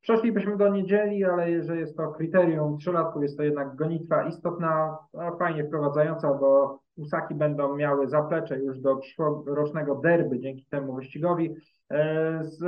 Przeszlibyśmy 0.00 0.56
do 0.56 0.68
niedzieli, 0.68 1.24
ale 1.24 1.62
że 1.62 1.76
jest 1.76 1.96
to 1.96 2.12
kryterium 2.12 2.78
trzylatków, 2.78 3.22
jest 3.22 3.36
to 3.36 3.42
jednak 3.42 3.76
gonitwa 3.76 4.28
istotna, 4.28 4.98
no, 5.14 5.36
fajnie 5.36 5.64
wprowadzająca, 5.64 6.34
bo 6.34 6.80
Usaki 6.96 7.34
będą 7.34 7.76
miały 7.76 8.08
zaplecze 8.08 8.58
już 8.58 8.80
do 8.80 8.96
przyszłorocznego 8.96 9.94
derby 9.94 10.40
dzięki 10.40 10.66
temu 10.70 10.94
wyścigowi. 10.94 11.54
E, 11.90 12.44
z, 12.44 12.60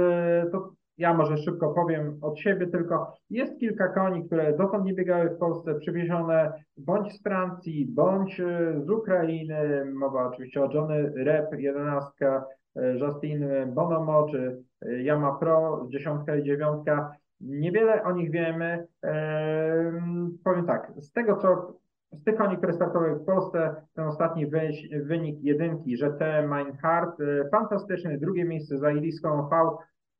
to 0.52 0.72
ja 0.98 1.14
może 1.14 1.36
szybko 1.36 1.74
powiem 1.74 2.18
od 2.22 2.38
siebie 2.38 2.66
tylko. 2.66 3.16
Jest 3.30 3.58
kilka 3.58 3.88
koni, 3.88 4.26
które 4.26 4.56
dotąd 4.56 4.84
nie 4.84 4.94
biegały 4.94 5.30
w 5.30 5.38
Polsce, 5.38 5.74
przywiezione 5.74 6.52
bądź 6.76 7.12
z 7.12 7.22
Francji, 7.22 7.86
bądź 7.86 8.40
e, 8.40 8.74
z 8.84 8.90
Ukrainy. 8.90 9.84
Mowa 9.94 10.28
oczywiście 10.28 10.62
o 10.62 10.72
Johnny 10.74 11.12
Rep, 11.24 11.58
jedenastka, 11.58 12.44
e, 12.76 12.98
Justin 12.98 13.46
Bonomo 13.74 14.26
czy 14.30 14.62
Yama 14.82 15.32
Pro, 15.32 15.86
dziesiątka 15.88 16.36
i 16.36 16.42
dziewiątka. 16.42 17.12
Niewiele 17.40 18.02
o 18.02 18.12
nich 18.12 18.30
wiemy. 18.30 18.86
Powiem 20.44 20.66
tak, 20.66 20.92
z 20.96 21.12
tego 21.12 21.36
co 21.36 21.82
z 22.12 22.24
tych 22.24 22.36
koni, 22.36 22.56
które 22.56 22.72
startowały 22.72 23.14
w 23.14 23.24
Polsce, 23.24 23.74
ten 23.94 24.04
ostatni 24.04 24.46
wynik 25.02 25.42
jedynki, 25.42 25.96
że 25.96 26.10
te 26.10 26.46
Meinhardt, 26.46 27.20
e, 27.20 27.48
fantastyczny, 27.48 28.18
drugie 28.18 28.44
miejsce 28.44 28.78
za 28.78 28.92
Iriską 28.92 29.48
V, 29.48 29.70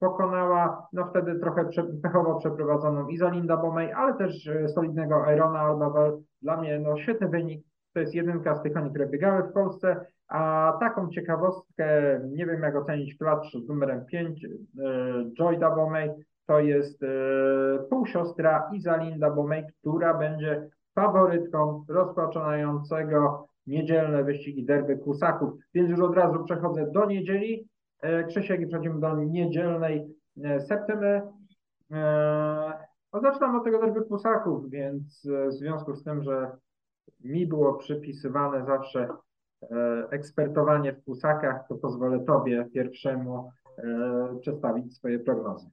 pokonała 0.03 0.87
no 0.93 1.07
wtedy 1.07 1.39
trochę 1.39 1.65
prze, 1.65 1.85
pechowo 2.03 2.39
przeprowadzoną 2.39 3.09
Izalinda 3.09 3.57
Bomej, 3.57 3.93
ale 3.93 4.15
też 4.15 4.47
e, 4.47 4.69
solidnego 4.69 5.25
Irona 5.35 5.61
Albawel. 5.61 6.19
Dla 6.43 6.57
mnie 6.57 6.79
no 6.79 6.97
świetny 6.97 7.29
wynik. 7.29 7.67
To 7.95 8.01
jest 8.01 8.15
jedynka 8.15 8.55
z 8.55 8.63
tych 8.63 8.73
koni, 8.73 8.91
które 8.91 9.07
biegały 9.07 9.43
w 9.43 9.53
Polsce, 9.53 10.07
a 10.29 10.73
taką 10.81 11.09
ciekawostkę, 11.09 12.21
nie 12.29 12.47
wiem 12.47 12.63
jak 12.63 12.77
ocenić 12.77 13.19
klacz 13.19 13.53
z 13.53 13.69
numerem 13.69 14.05
5, 14.07 14.47
Joyda 15.39 15.71
Bomej, 15.71 16.11
to 16.47 16.61
jest 16.61 17.01
półsiostra 17.91 18.71
Izalinda 18.73 19.31
Bomej, 19.31 19.65
która 19.81 20.15
będzie 20.15 20.69
faworytką 20.95 21.85
rozpoczynającego 21.89 23.47
niedzielne 23.67 24.25
wyścigi 24.25 24.65
derby 24.65 24.99
Kusaków. 24.99 25.53
Więc 25.75 25.91
już 25.91 26.01
od 26.01 26.17
razu 26.17 26.45
przechodzę 26.45 26.91
do 26.91 27.07
niedzieli. 27.07 27.69
E, 28.03 28.25
Krzysiek 28.25 28.61
i 28.61 28.67
przechodzimy 28.67 29.01
do 29.01 29.17
niedzielnej 29.17 30.07
e, 30.45 30.61
septymy. 30.61 31.23
No, 33.13 33.21
zaczynam 33.21 33.57
od 33.57 33.65
tego 33.65 33.81
derby 33.81 34.05
Kusaków, 34.05 34.71
więc 34.71 35.29
w 35.49 35.53
związku 35.53 35.95
z 35.95 36.05
tym, 36.05 36.23
że 36.23 36.57
mi 37.21 37.47
było 37.47 37.75
przypisywane 37.75 38.67
zawsze 38.67 39.09
ekspertowanie 40.11 40.93
w 40.93 41.05
Kusakach, 41.05 41.69
to 41.69 41.75
pozwolę 41.75 42.25
Tobie 42.27 42.69
pierwszemu 42.75 43.51
przedstawić 44.41 44.97
swoje 44.97 45.19
prognozy. 45.19 45.71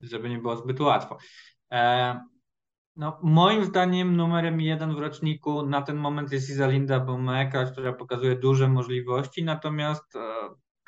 Żeby 0.00 0.28
nie 0.28 0.38
było 0.38 0.56
zbyt 0.56 0.80
łatwo. 0.80 1.18
No, 2.96 3.18
moim 3.22 3.64
zdaniem 3.64 4.16
numerem 4.16 4.60
jeden 4.60 4.94
w 4.94 4.98
roczniku 4.98 5.66
na 5.66 5.82
ten 5.82 5.96
moment 5.96 6.32
jest 6.32 6.50
Izalinda 6.50 7.00
Bomeka, 7.00 7.64
która 7.64 7.92
pokazuje 7.92 8.36
duże 8.36 8.68
możliwości, 8.68 9.44
natomiast 9.44 10.16
e, 10.16 10.20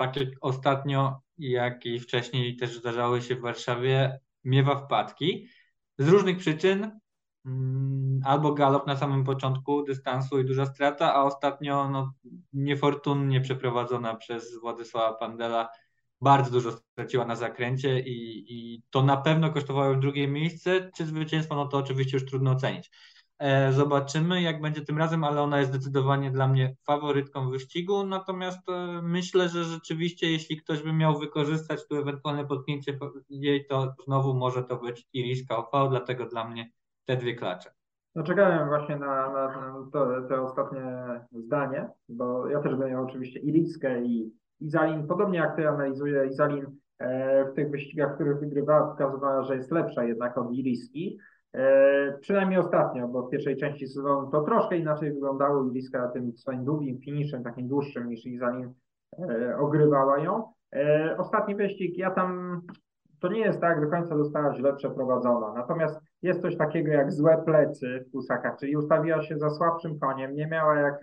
tak 0.01 0.17
jak 0.17 0.29
ostatnio, 0.41 1.21
jak 1.39 1.87
i 1.87 2.01
wcześniej 2.01 2.57
też 2.57 2.79
zdarzały 2.79 3.23
się 3.23 3.37
w 3.37 3.41
Warszawie, 3.41 4.21
miewa 4.45 4.77
wpadki 4.77 5.47
z 5.99 6.09
różnych 6.09 6.39
przyczyn. 6.39 7.01
Mm, 7.47 8.21
albo 8.25 8.53
galop 8.53 8.87
na 8.87 8.97
samym 8.97 9.25
początku 9.25 9.83
dystansu 9.83 10.41
i 10.41 10.45
duża 10.45 10.67
strata, 10.67 11.15
a 11.15 11.23
ostatnio 11.23 11.89
no, 11.89 12.13
niefortunnie 12.53 13.41
przeprowadzona 13.41 14.15
przez 14.15 14.61
Władysława 14.61 15.19
Pandela 15.19 15.69
bardzo 16.21 16.51
dużo 16.51 16.73
straciła 16.73 17.25
na 17.25 17.37
zakręcie 17.37 18.01
i, 18.01 18.45
i 18.49 18.83
to 18.91 19.03
na 19.03 19.17
pewno 19.17 19.51
kosztowało 19.53 19.95
drugie 19.95 20.29
miejsce. 20.29 20.91
Czy 20.97 21.07
zwycięstwo, 21.07 21.55
no 21.55 21.67
to 21.67 21.79
oczywiście 21.79 22.17
już 22.17 22.27
trudno 22.27 22.51
ocenić. 22.51 22.91
E, 23.41 23.73
zobaczymy, 23.73 24.43
jak 24.43 24.61
będzie 24.61 24.81
tym 24.81 24.99
razem, 24.99 25.25
ale 25.25 25.43
ona 25.43 25.59
jest 25.59 25.71
zdecydowanie 25.71 26.31
dla 26.31 26.49
mnie 26.49 26.77
faworytką 26.87 27.51
wyścigu. 27.51 28.05
Natomiast 28.05 28.69
e, 28.69 29.01
myślę, 29.03 29.49
że 29.49 29.65
rzeczywiście, 29.65 30.31
jeśli 30.31 30.57
ktoś 30.57 30.83
by 30.83 30.93
miał 30.93 31.19
wykorzystać 31.19 31.89
tu 31.89 31.97
ewentualne 31.97 32.47
potknięcie 32.47 32.99
jej, 33.29 33.67
to 33.67 33.95
znowu 34.05 34.35
może 34.35 34.65
to 34.65 34.77
być 34.77 35.09
Iriska 35.13 35.57
OV, 35.57 35.89
dlatego 35.91 36.27
dla 36.27 36.49
mnie 36.49 36.71
te 37.05 37.17
dwie 37.17 37.35
klacze. 37.35 37.71
No 38.15 38.23
czekałem 38.23 38.69
właśnie 38.69 38.97
na, 38.97 39.33
na 39.33 39.75
to, 39.93 40.23
te 40.29 40.43
ostatnie 40.43 40.81
zdanie, 41.33 41.89
bo 42.09 42.49
ja 42.49 42.61
też 42.61 42.71
będę 42.71 42.91
miał 42.91 43.05
oczywiście 43.05 43.41
Iriskę 43.41 44.05
i 44.05 44.33
Izalin, 44.61 45.07
podobnie 45.07 45.39
jak 45.39 45.57
ty 45.57 45.69
analizuje 45.69 46.27
Izalin 46.27 46.67
e, 46.99 47.45
w 47.45 47.55
tych 47.55 47.71
wyścigach, 47.71 48.13
w 48.13 48.15
których 48.15 48.41
wygrywała, 48.41 48.91
pokazywała, 48.91 49.43
że 49.43 49.57
jest 49.57 49.71
lepsza 49.71 50.05
jednak 50.05 50.39
od 50.39 50.53
Iriski. 50.53 51.19
E, 51.55 52.19
przynajmniej 52.21 52.59
ostatnio, 52.59 53.09
bo 53.09 53.23
w 53.23 53.31
pierwszej 53.31 53.57
części 53.57 53.89
sezonu 53.89 54.31
to 54.31 54.41
troszkę 54.41 54.77
inaczej 54.77 55.13
wyglądało. 55.13 55.65
Iriska 55.71 56.09
tym 56.09 56.33
swoim 56.37 56.65
długim 56.65 56.99
finiszem, 56.99 57.45
takim 57.45 57.69
dłuższym 57.69 58.09
niż 58.09 58.27
Izalin, 58.27 58.73
e, 59.19 59.57
ogrywała 59.59 60.19
ją. 60.19 60.53
Ostatni 61.19 61.55
wyścig, 61.55 61.99
ja 61.99 62.11
tam 62.11 62.61
to 63.21 63.29
nie 63.29 63.41
jest 63.41 63.61
tak, 63.61 63.81
do 63.81 63.91
końca 63.91 64.17
została 64.17 64.55
źle 64.55 64.77
przeprowadzona. 64.77 65.53
Natomiast 65.53 66.01
jest 66.23 66.43
coś 66.43 66.57
takiego 66.57 66.93
jak 66.93 67.13
złe 67.13 67.43
plecy 67.47 68.05
w 68.09 68.13
Kusakach, 68.13 68.57
czyli 68.61 68.77
ustawiła 68.77 69.23
się 69.23 69.39
za 69.39 69.51
słabszym 69.51 69.99
koniem, 69.99 70.35
nie 70.35 70.47
miała 70.47 70.79
jak 70.79 71.01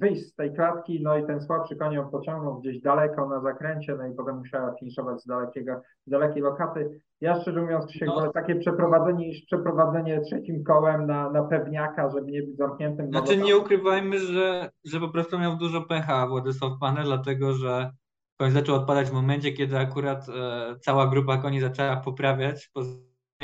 wyjść 0.00 0.26
z 0.26 0.34
tej 0.34 0.54
klatki, 0.54 1.02
no 1.02 1.18
i 1.18 1.26
ten 1.26 1.40
słabszy 1.40 1.76
koń 1.76 1.92
ją 1.92 2.10
pociągnął 2.10 2.60
gdzieś 2.60 2.80
daleko 2.80 3.28
na 3.28 3.40
zakręcie, 3.40 3.94
no 3.98 4.06
i 4.06 4.14
potem 4.14 4.38
musiała 4.38 4.74
finiszować 4.80 5.22
z 5.22 5.26
dalekiego, 5.26 5.82
z 6.06 6.10
dalekiej 6.10 6.42
lokaty. 6.42 7.00
Ja 7.20 7.40
szczerze 7.40 7.62
mówiąc, 7.62 7.86
Krzysiek, 7.86 8.08
no. 8.08 8.32
takie 8.32 8.56
przeprowadzenie 8.56 9.28
niż 9.28 9.44
przeprowadzenie 9.46 10.20
trzecim 10.20 10.64
kołem 10.64 11.06
na, 11.06 11.30
na 11.30 11.42
pewniaka, 11.42 12.10
żeby 12.10 12.32
nie 12.32 12.42
być 12.42 12.56
zamkniętym. 12.56 13.10
Znaczy 13.10 13.36
nie 13.36 13.56
ukrywajmy, 13.56 14.18
że, 14.18 14.70
że 14.84 15.00
po 15.00 15.08
prostu 15.08 15.38
miał 15.38 15.56
dużo 15.56 15.82
pecha 15.82 16.26
Władysław 16.26 16.72
Panel, 16.80 17.04
dlatego 17.04 17.52
że 17.52 17.90
koń 18.36 18.50
zaczął 18.50 18.76
odpadać 18.76 19.08
w 19.08 19.12
momencie, 19.12 19.52
kiedy 19.52 19.78
akurat 19.78 20.28
e, 20.28 20.76
cała 20.80 21.06
grupa 21.06 21.38
koni 21.38 21.60
zaczęła 21.60 21.96
poprawiać, 21.96 22.70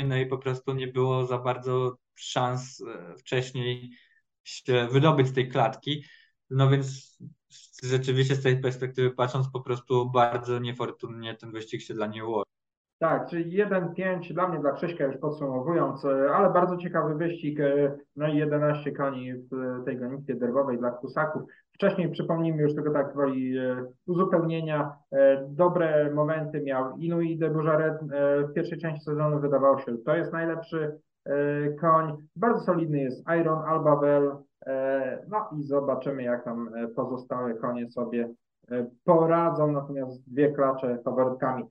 no 0.07 0.17
i 0.17 0.25
po 0.25 0.37
prostu 0.37 0.73
nie 0.73 0.87
było 0.87 1.25
za 1.25 1.37
bardzo 1.37 1.95
szans 2.15 2.81
e, 2.81 3.17
wcześniej 3.17 3.89
się 4.45 4.87
wydobyć 4.91 5.27
z 5.27 5.33
tej 5.33 5.49
klatki. 5.49 6.03
No 6.49 6.69
więc 6.69 7.17
rzeczywiście 7.83 8.35
z 8.35 8.43
tej 8.43 8.61
perspektywy 8.61 9.11
patrząc, 9.11 9.49
po 9.49 9.61
prostu 9.61 10.11
bardzo 10.11 10.59
niefortunnie 10.59 11.35
ten 11.35 11.51
wyścig 11.51 11.81
się 11.81 11.93
dla 11.93 12.07
niej 12.07 12.21
ułożył. 12.21 12.45
Tak, 12.99 13.29
czyli 13.29 13.63
1-5 13.65 14.33
dla 14.33 14.47
mnie, 14.47 14.59
dla 14.59 14.71
Krzyśka 14.71 15.03
już 15.03 15.17
podsumowując, 15.17 16.05
ale 16.05 16.53
bardzo 16.53 16.77
ciekawy 16.77 17.15
wyścig, 17.15 17.59
no 18.15 18.27
i 18.27 18.37
11 18.37 18.91
koni 18.91 19.33
w 19.33 19.85
tej 19.85 19.97
gonitwie 19.97 20.35
derbowej 20.35 20.77
dla 20.77 20.91
Kusaków. 20.91 21.43
Wcześniej 21.73 22.11
przypomnijmy 22.11 22.61
już 22.61 22.75
tylko 22.75 22.91
tak 22.91 23.15
woli 23.15 23.57
e, 23.57 23.85
uzupełnienia, 24.05 24.95
e, 25.11 25.47
dobre 25.49 26.13
momenty 26.13 26.61
miał 26.61 26.97
Inuit 26.97 27.39
de 27.39 27.49
Bujaret 27.49 27.93
e, 28.01 28.43
w 28.43 28.53
pierwszej 28.53 28.77
części 28.77 29.05
sezonu 29.05 29.39
wydawało 29.39 29.79
się, 29.79 29.97
to 30.05 30.15
jest 30.15 30.33
najlepszy 30.33 30.77
E, 30.87 31.14
koń. 31.81 32.17
Bardzo 32.35 32.59
solidny 32.59 32.99
jest 32.99 33.23
Iron 33.41 33.59
Albabel. 33.67 34.31
E, 34.65 35.25
no 35.27 35.49
i 35.59 35.63
zobaczymy, 35.63 36.23
jak 36.23 36.43
tam 36.43 36.69
e, 36.75 36.87
pozostałe 36.87 37.53
konie 37.53 37.89
sobie 37.89 38.29
poradzą. 39.03 39.71
Natomiast 39.71 40.29
dwie 40.33 40.51
klacze 40.51 40.97
faworytkami. 41.03 41.63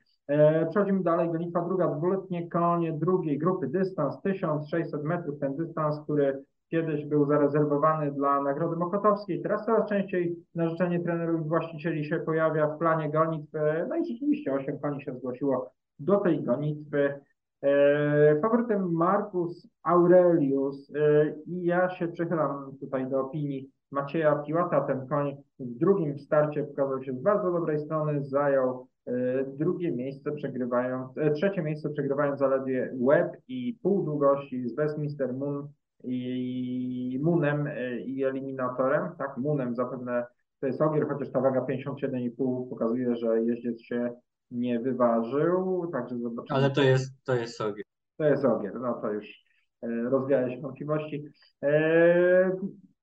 Przechodzimy 0.70 1.02
dalej. 1.02 1.30
Gonitwa 1.30 1.60
druga, 1.60 1.88
dwuletnie 1.88 2.48
konie 2.48 2.92
drugiej 2.92 3.38
grupy. 3.38 3.66
Dystans 3.66 4.22
1600 4.22 5.04
metrów. 5.04 5.38
Ten 5.38 5.56
dystans, 5.56 6.00
który 6.00 6.44
kiedyś 6.70 7.04
był 7.04 7.26
zarezerwowany 7.26 8.12
dla 8.12 8.42
Nagrody 8.42 8.76
Mokotowskiej. 8.76 9.42
Teraz 9.42 9.66
coraz 9.66 9.88
częściej 9.88 10.36
na 10.54 10.68
życzenie 10.68 11.00
trenerów 11.00 11.46
i 11.46 11.48
właścicieli 11.48 12.04
się 12.04 12.18
pojawia 12.18 12.66
w 12.66 12.78
planie 12.78 13.10
gonitwy. 13.10 13.86
No 13.88 13.96
i 13.96 14.06
rzeczywiście 14.12 14.52
8 14.52 14.78
koni 14.78 15.02
się 15.02 15.14
zgłosiło 15.14 15.70
do 15.98 16.16
tej 16.16 16.42
gonitwy. 16.42 17.20
E, 17.64 18.40
faworytem 18.42 18.92
Marcus 18.92 19.68
Aurelius 19.82 20.90
e, 20.94 21.34
i 21.46 21.64
ja 21.64 21.88
się 21.90 22.08
przychylam 22.08 22.76
tutaj 22.80 23.10
do 23.10 23.20
opinii 23.20 23.70
Macieja 23.90 24.34
Piłata. 24.36 24.80
Ten 24.80 25.06
koń 25.06 25.36
w 25.58 25.78
drugim 25.78 26.18
starcie 26.18 26.64
pokazał 26.64 27.02
się 27.02 27.12
z 27.12 27.22
bardzo 27.22 27.52
dobrej 27.52 27.78
strony, 27.78 28.24
zajął 28.24 28.86
e, 29.06 29.12
drugie 29.44 29.92
miejsce 29.92 30.32
przegrywając, 30.32 31.10
trzecie 31.34 31.62
miejsce 31.62 31.90
przegrywając 31.90 32.38
zaledwie 32.38 32.90
łeb 33.00 33.36
i 33.48 33.78
pół 33.82 34.04
długości 34.04 34.68
z 34.68 34.74
Westminster 34.74 35.34
Moon 35.34 35.68
i 36.04 37.20
Moonem 37.22 37.68
i 38.04 38.24
eliminatorem. 38.24 39.08
Tak, 39.18 39.36
Moonem 39.36 39.74
zapewne 39.74 40.26
to 40.60 40.66
jest 40.66 40.82
ogier, 40.82 41.08
chociaż 41.08 41.30
ta 41.30 41.40
waga 41.40 41.60
57,5 41.60 42.68
pokazuje, 42.70 43.16
że 43.16 43.42
jeździec 43.42 43.82
się 43.82 44.10
nie 44.54 44.80
wyważył, 44.80 45.90
także 45.92 46.18
zobaczymy. 46.18 46.58
Ale 46.58 46.70
to 46.70 46.82
jest, 46.82 47.24
to 47.24 47.34
jest 47.34 47.60
ogier. 47.60 47.84
To 48.16 48.24
jest 48.24 48.44
ogier, 48.44 48.80
no 48.80 48.94
to 48.94 49.12
już 49.12 49.44
e, 49.82 49.88
rozwijają 49.88 50.50
się 50.50 50.60
wątpliwości. 50.60 51.24
E, 51.62 52.56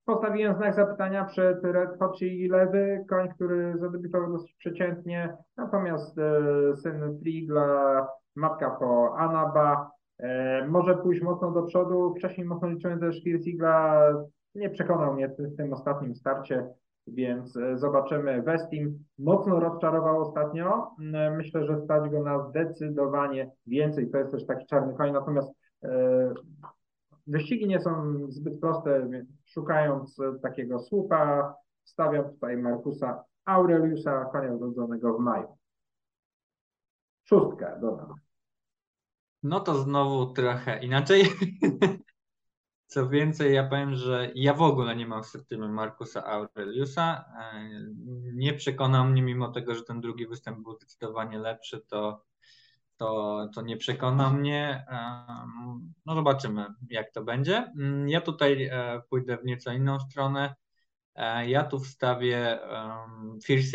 postawiłem 0.05 0.55
znak 0.55 0.75
zapytania 0.75 1.25
przed 1.25 1.63
Red 1.63 1.99
Hot 1.99 2.21
i 2.21 2.47
Lewy, 2.47 3.05
koń, 3.09 3.29
który 3.29 3.73
zadebiutował 3.77 4.31
dosyć 4.31 4.53
przeciętnie, 4.53 5.37
natomiast 5.57 6.17
e, 6.17 6.77
syn 6.77 7.19
Frigla, 7.19 8.07
matka 8.35 8.69
po 8.69 9.17
Anaba, 9.17 9.91
może 10.67 10.97
pójść 10.97 11.21
mocno 11.21 11.51
do 11.51 11.63
przodu. 11.63 12.13
Wcześniej 12.17 12.47
mocno 12.47 12.67
liczyłem 12.67 12.99
też 12.99 13.23
Kirsigla, 13.23 14.07
nie 14.55 14.69
przekonał 14.69 15.13
mnie 15.13 15.29
w 15.29 15.57
tym 15.57 15.73
ostatnim 15.73 16.15
starcie 16.15 16.67
więc 17.07 17.57
e, 17.57 17.77
zobaczymy. 17.77 18.41
Westim 18.41 19.03
mocno 19.19 19.59
rozczarował 19.59 20.21
ostatnio. 20.21 20.95
Mm, 20.99 21.35
myślę, 21.35 21.65
że 21.65 21.81
stać 21.83 22.09
go 22.09 22.23
na 22.23 22.49
zdecydowanie 22.49 23.51
więcej. 23.67 24.09
To 24.11 24.17
jest 24.17 24.31
też 24.31 24.45
taki 24.45 24.65
czarny 24.65 24.93
koń, 24.93 25.11
natomiast 25.11 25.51
e, 25.83 26.33
wyścigi 27.27 27.67
nie 27.67 27.81
są 27.81 28.17
zbyt 28.29 28.59
proste, 28.59 29.09
więc 29.09 29.29
szukając 29.45 30.17
takiego 30.41 30.79
słupa, 30.79 31.53
stawiam 31.83 32.29
tutaj 32.29 32.57
Markusa 32.57 33.23
Aureliusa, 33.45 34.25
konia 34.25 34.53
urodzonego 34.53 35.17
w 35.17 35.19
maju. 35.19 35.47
Szóstkę, 37.23 37.77
dobra. 37.81 38.07
No 39.43 39.59
to 39.59 39.75
znowu 39.75 40.33
trochę 40.33 40.79
inaczej. 40.79 41.23
Co 42.91 43.10
więcej, 43.10 43.56
ja 43.56 43.63
powiem, 43.63 43.95
że 43.95 44.32
ja 44.36 44.54
w 44.54 44.62
ogóle 44.62 44.95
nie 44.95 45.08
mam 45.08 45.23
systemie 45.23 45.67
Markusa 45.67 46.25
Aureliusa. 46.25 47.25
E, 47.39 47.69
nie 48.34 48.54
przekonał 48.54 49.06
mnie, 49.06 49.21
mimo 49.21 49.47
tego, 49.51 49.75
że 49.75 49.84
ten 49.84 50.01
drugi 50.01 50.27
występ 50.27 50.60
był 50.63 50.75
zdecydowanie 50.75 51.39
lepszy, 51.39 51.82
to, 51.88 52.23
to, 52.97 53.47
to 53.56 53.62
nie 53.62 53.77
przekona 53.77 54.30
mnie. 54.30 54.86
No 56.06 56.15
zobaczymy, 56.15 56.65
jak 56.89 57.12
to 57.12 57.23
będzie. 57.23 57.71
Mm, 57.80 58.10
ja 58.10 58.21
tutaj 58.21 58.63
e, 58.63 59.01
pójdę 59.10 59.38
w 59.38 59.45
nieco 59.45 59.71
inną 59.71 59.99
stronę. 59.99 60.56
E, 61.15 61.49
ja 61.49 61.63
tu 61.63 61.80
wstawię 61.80 62.60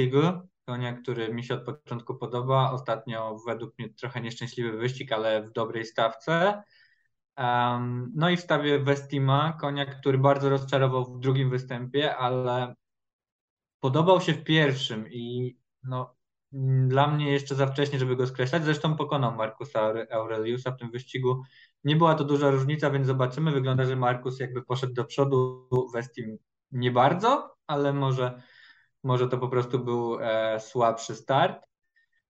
Eagle, 0.01 0.41
konia, 0.67 0.93
który 0.93 1.35
mi 1.35 1.45
się 1.45 1.55
od 1.55 1.65
początku 1.65 2.15
podoba. 2.15 2.73
Ostatnio 2.73 3.37
według 3.47 3.79
mnie 3.79 3.89
trochę 3.89 4.21
nieszczęśliwy 4.21 4.79
wyścig, 4.79 5.13
ale 5.13 5.43
w 5.43 5.53
dobrej 5.53 5.85
stawce. 5.85 6.63
Um, 7.39 8.13
no 8.15 8.31
i 8.31 8.37
wstawię 8.37 8.79
Westima, 8.79 9.59
konia, 9.61 9.87
który 9.87 10.19
bardzo 10.19 10.49
rozczarował 10.49 11.05
w 11.05 11.21
drugim 11.21 11.51
występie, 11.51 12.17
ale 12.17 12.75
podobał 13.81 14.21
się 14.21 14.33
w 14.33 14.45
pierwszym 14.45 15.09
i 15.11 15.57
no, 15.85 16.17
dla 16.89 17.07
mnie 17.07 17.33
jeszcze 17.33 17.55
za 17.55 17.67
wcześnie, 17.67 17.99
żeby 17.99 18.17
go 18.17 18.27
skreślać. 18.27 18.65
Zresztą 18.65 18.97
pokonał 18.97 19.37
Markusa 19.37 19.93
Aureliusa 20.11 20.71
w 20.71 20.79
tym 20.79 20.91
wyścigu. 20.91 21.43
Nie 21.85 21.97
była 21.97 22.15
to 22.15 22.25
duża 22.25 22.51
różnica, 22.51 22.91
więc 22.91 23.07
zobaczymy. 23.07 23.51
Wygląda, 23.51 23.85
że 23.85 23.97
Markus 23.97 24.41
jakby 24.41 24.63
poszedł 24.63 24.95
do 24.95 25.05
przodu, 25.05 25.69
Westim 25.95 26.39
nie 26.73 26.91
bardzo, 26.91 27.57
ale 27.67 27.93
może, 27.93 28.43
może 29.05 29.29
to 29.29 29.39
po 29.39 29.49
prostu 29.49 29.79
był 29.79 30.19
e, 30.21 30.61
słabszy 30.61 31.15
start. 31.15 31.67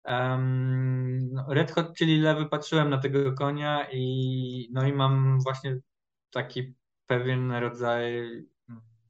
Um, 0.06 1.36
Red 1.48 1.72
Hot, 1.72 1.94
czyli 1.98 2.22
lewy, 2.22 2.46
patrzyłem 2.46 2.90
na 2.90 2.98
tego 2.98 3.34
konia 3.34 3.88
i 3.92 4.70
no 4.74 4.88
i 4.88 4.94
mam 4.94 5.40
właśnie 5.44 5.78
taki 6.32 6.74
pewien 7.08 7.52
rodzaj 7.52 8.28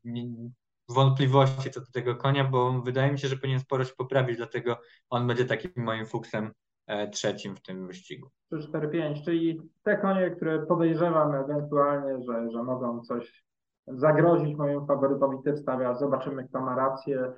mm, 0.05 0.51
wątpliwości 0.89 1.71
co 1.71 1.79
do 1.79 1.91
tego 1.93 2.15
konia, 2.15 2.43
bo 2.43 2.81
wydaje 2.81 3.11
mi 3.11 3.19
się, 3.19 3.27
że 3.27 3.37
powinien 3.37 3.59
sporo 3.59 3.85
się 3.85 3.93
poprawić, 3.97 4.37
dlatego 4.37 4.77
on 5.09 5.27
będzie 5.27 5.45
takim 5.45 5.71
moim 5.75 6.05
fuksem 6.05 6.51
e, 6.87 7.07
trzecim 7.09 7.55
w 7.55 7.61
tym 7.61 7.87
wyścigu. 7.87 8.29
3, 8.51 8.67
4, 8.67 8.89
5, 8.89 9.25
czyli 9.25 9.61
te 9.83 9.97
konie, 9.97 10.31
które 10.31 10.65
podejrzewam 10.65 11.35
ewentualnie, 11.35 12.23
że, 12.23 12.51
że 12.51 12.63
mogą 12.63 13.01
coś 13.01 13.43
zagrozić 13.87 14.55
mojemu 14.55 14.87
faworytowi, 14.87 15.37
ty 15.43 15.53
wstawia, 15.53 15.95
zobaczymy 15.95 16.47
kto 16.47 16.61
ma 16.61 16.75
rację. 16.75 17.33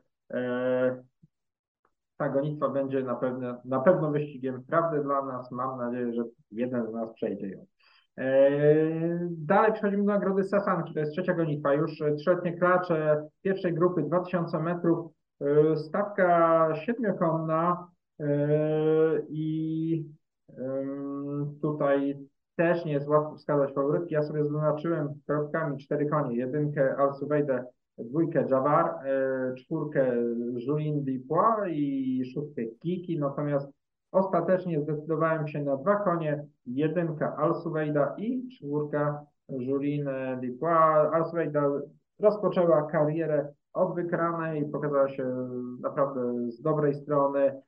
E, 2.14 2.18
ta 2.18 2.30
gonitwa 2.30 2.70
będzie 2.70 3.04
na 3.04 3.16
pewno, 3.16 3.62
na 3.66 3.80
pewno 3.80 4.12
wyścigiem 4.12 4.64
prawdy 4.64 5.04
dla 5.04 5.26
nas. 5.26 5.52
Mam 5.52 5.78
nadzieję, 5.78 6.14
że 6.14 6.24
jeden 6.52 6.88
z 6.88 6.94
nas 6.94 7.14
przejdzie 7.14 7.48
ją. 7.48 7.66
E, 8.18 9.30
dalej 9.32 9.74
przechodzimy 9.74 10.04
do 10.04 10.12
nagrody 10.12 10.44
Sasanki. 10.44 10.94
To 10.94 11.00
jest 11.00 11.12
trzecia 11.12 11.34
gonitwa. 11.34 11.74
Już 11.74 12.04
trzyletnie 12.18 12.58
klacze 12.58 13.28
pierwszej 13.42 13.74
grupy 13.74 14.04
2000 14.04 14.60
metrów. 14.60 15.12
E, 15.42 15.78
stawka 15.78 16.70
siedmiokonna 16.76 17.88
e, 18.20 18.26
i 19.30 20.06
tutaj 21.62 22.20
też 22.56 22.86
nie 22.86 22.92
jest 22.92 23.08
łatwo 23.08 23.36
wskazać 23.36 23.74
faworytki. 23.74 24.14
Ja 24.14 24.24
sobie 24.24 24.44
zaznaczyłem 24.44 25.10
kropkami 25.28 25.78
cztery 25.78 26.10
konie. 26.10 26.38
Jedynkę 26.38 26.96
Alsuvejdę 26.98 27.66
dwójkę 27.98 28.46
Javar, 28.50 28.86
e, 28.86 29.54
czwórkę 29.56 30.16
Julien 30.68 31.04
Dupois 31.06 31.72
i 31.72 32.22
szóstkę 32.34 32.62
Kiki, 32.80 33.20
natomiast 33.20 33.72
ostatecznie 34.12 34.82
zdecydowałem 34.82 35.48
się 35.48 35.64
na 35.64 35.78
dwa 35.78 35.96
konie, 35.96 36.46
jedynka 36.66 37.36
Alsuveida 37.36 38.16
i 38.18 38.50
czwórka 38.50 39.26
Julien 39.50 40.08
Dupois. 40.42 41.14
Alsuveida 41.14 41.72
rozpoczęła 42.20 42.84
karierę 42.92 43.54
od 43.74 43.96
wygranej, 43.96 44.66
pokazała 44.66 45.10
się 45.10 45.50
naprawdę 45.82 46.52
z 46.52 46.62
dobrej 46.62 46.94
strony. 46.94 47.62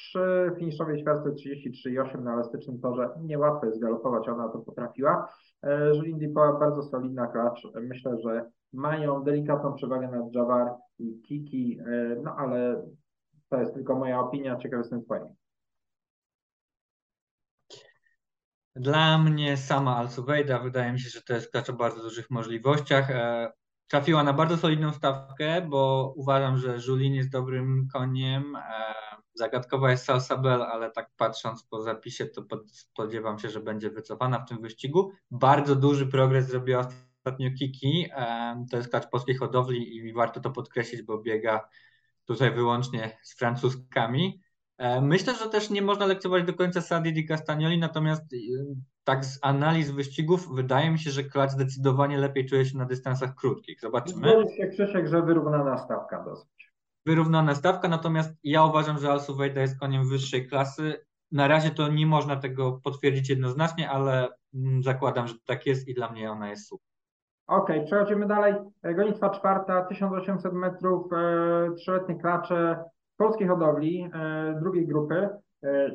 Przy 0.00 0.52
finiszowej 0.58 1.02
ćwiartce 1.02 1.30
33,8 1.30 2.22
na 2.22 2.32
elastycznym 2.34 2.80
torze 2.80 3.08
niełatwo 3.20 3.66
jest 3.66 3.80
galopować, 3.80 4.28
ona 4.28 4.48
to 4.48 4.58
potrafiła. 4.58 5.28
E, 5.62 5.96
Julien 5.96 6.18
Dupois 6.18 6.60
bardzo 6.60 6.82
solidna 6.82 7.26
klacz. 7.26 7.62
Myślę, 7.74 8.16
że 8.24 8.50
mają 8.72 9.24
delikatną 9.24 9.74
przewagę 9.74 10.08
nad 10.08 10.34
Javar 10.34 10.74
i 10.98 11.22
Kiki, 11.22 11.78
e, 11.80 12.16
no 12.22 12.36
ale 12.38 12.82
to 13.48 13.60
jest 13.60 13.74
tylko 13.74 13.96
moja 13.96 14.20
opinia, 14.20 14.56
ciekaw 14.56 14.78
jestem 14.78 15.04
twojej. 15.04 15.24
Dla 18.76 19.18
mnie 19.18 19.56
sama 19.56 19.96
Alsuvejda 19.96 20.58
wydaje 20.58 20.92
mi 20.92 21.00
się, 21.00 21.08
że 21.08 21.22
to 21.22 21.34
jest 21.34 21.50
klacz 21.50 21.70
o 21.70 21.72
bardzo 21.72 22.02
dużych 22.02 22.30
możliwościach. 22.30 23.10
E, 23.10 23.52
trafiła 23.88 24.22
na 24.22 24.32
bardzo 24.32 24.56
solidną 24.56 24.92
stawkę, 24.92 25.62
bo 25.62 26.12
uważam, 26.16 26.58
że 26.58 26.78
Julien 26.88 27.14
jest 27.14 27.30
dobrym 27.30 27.88
koniem. 27.92 28.56
Zagadkowa 29.40 29.90
jest 29.90 30.04
Salsabel, 30.04 30.62
ale 30.62 30.90
tak 30.90 31.10
patrząc 31.16 31.62
po 31.62 31.82
zapisie, 31.82 32.26
to 32.26 32.44
spodziewam 32.66 33.38
się, 33.38 33.48
że 33.48 33.60
będzie 33.60 33.90
wycofana 33.90 34.38
w 34.38 34.48
tym 34.48 34.62
wyścigu. 34.62 35.12
Bardzo 35.30 35.76
duży 35.76 36.06
progres 36.06 36.46
zrobiła 36.46 36.88
ostatnio 37.18 37.50
Kiki. 37.58 38.08
To 38.70 38.76
jest 38.76 38.90
klacz 38.90 39.10
polskiej 39.10 39.36
hodowli 39.36 39.96
i 39.96 40.12
warto 40.12 40.40
to 40.40 40.50
podkreślić, 40.50 41.02
bo 41.02 41.22
biega 41.22 41.68
tutaj 42.24 42.54
wyłącznie 42.54 43.18
z 43.22 43.38
francuskami. 43.38 44.42
Myślę, 45.02 45.34
że 45.34 45.48
też 45.48 45.70
nie 45.70 45.82
można 45.82 46.06
lekceważyć 46.06 46.46
do 46.46 46.54
końca 46.54 46.80
Sadi 46.80 47.12
di 47.12 47.26
Castagnoli, 47.26 47.78
natomiast 47.78 48.32
y, 48.32 48.38
tak 49.04 49.24
z 49.24 49.38
analiz 49.42 49.90
wyścigów 49.90 50.54
wydaje 50.54 50.90
mi 50.90 50.98
się, 50.98 51.10
że 51.10 51.24
klacz 51.24 51.50
zdecydowanie 51.50 52.18
lepiej 52.18 52.46
czuje 52.46 52.66
się 52.66 52.78
na 52.78 52.84
dystansach 52.84 53.34
krótkich. 53.34 53.80
Zobaczymy. 53.80 54.28
Zgodzi 54.30 54.56
się 54.56 54.66
Krzysiek, 54.66 55.08
że 55.08 55.22
wyrównana 55.22 55.78
stawka 55.78 56.24
dosyć. 56.24 56.69
Wyrównana 57.06 57.54
stawka, 57.54 57.88
natomiast 57.88 58.34
ja 58.44 58.64
uważam, 58.64 58.98
że 58.98 59.10
Alsuvejda 59.10 59.60
jest 59.60 59.80
koniem 59.80 60.08
wyższej 60.08 60.48
klasy. 60.48 60.94
Na 61.32 61.48
razie 61.48 61.70
to 61.70 61.88
nie 61.88 62.06
można 62.06 62.36
tego 62.36 62.80
potwierdzić 62.84 63.30
jednoznacznie, 63.30 63.90
ale 63.90 64.28
mm, 64.54 64.82
zakładam, 64.82 65.26
że 65.26 65.34
tak 65.46 65.66
jest 65.66 65.88
i 65.88 65.94
dla 65.94 66.12
mnie 66.12 66.30
ona 66.30 66.50
jest 66.50 66.68
super. 66.68 66.90
Ok, 67.46 67.70
przechodzimy 67.86 68.26
dalej. 68.26 68.54
E, 68.82 68.94
gonitwa 68.94 69.30
czwarta, 69.30 69.84
1800 69.84 70.52
metrów, 70.52 71.12
e, 71.12 71.74
trzyletnie 71.76 72.14
klacze 72.14 72.84
polskiej 73.16 73.48
hodowli, 73.48 74.10
e, 74.14 74.58
drugiej 74.60 74.86
grupy. 74.86 75.28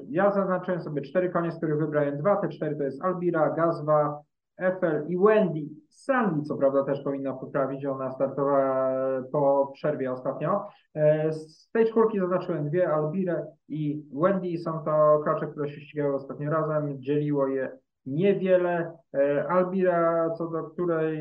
Ja 0.10 0.32
zaznaczyłem 0.32 0.82
sobie 0.82 1.02
cztery 1.02 1.30
konie, 1.30 1.52
z 1.52 1.58
których 1.58 1.80
wybrałem 1.80 2.18
dwa. 2.18 2.36
Te 2.36 2.50
cztery 2.50 2.76
to 2.76 2.84
jest 2.84 3.04
Albira, 3.04 3.50
Gazwa, 3.50 4.22
Eiffel 4.58 5.06
i 5.08 5.18
Wendy. 5.18 5.70
Sandy, 5.90 6.42
co 6.42 6.58
prawda, 6.58 6.84
też 6.84 7.02
powinna 7.02 7.34
poprawić. 7.34 7.86
Ona 7.86 8.12
startowała 8.12 8.92
po 9.32 9.72
przerwie 9.74 10.12
ostatnio. 10.12 10.68
E, 10.96 11.34
z 11.34 11.70
tej 11.72 11.86
czwórki 11.86 12.20
zaznaczyłem 12.20 12.70
dwie, 12.70 12.90
Albirę 12.90 13.46
i 13.68 14.04
Wendy. 14.14 14.58
Są 14.58 14.80
to 14.80 15.20
klacze, 15.24 15.48
które 15.48 15.70
się 15.70 15.82
ścigały 15.82 16.16
ostatnio 16.16 16.52
razem. 16.52 17.02
Dzieliło 17.02 17.48
je 17.48 17.72
niewiele. 18.06 18.98
E, 19.14 19.48
Albira, 19.48 20.30
co 20.38 20.48
do 20.48 20.64
której 20.64 21.20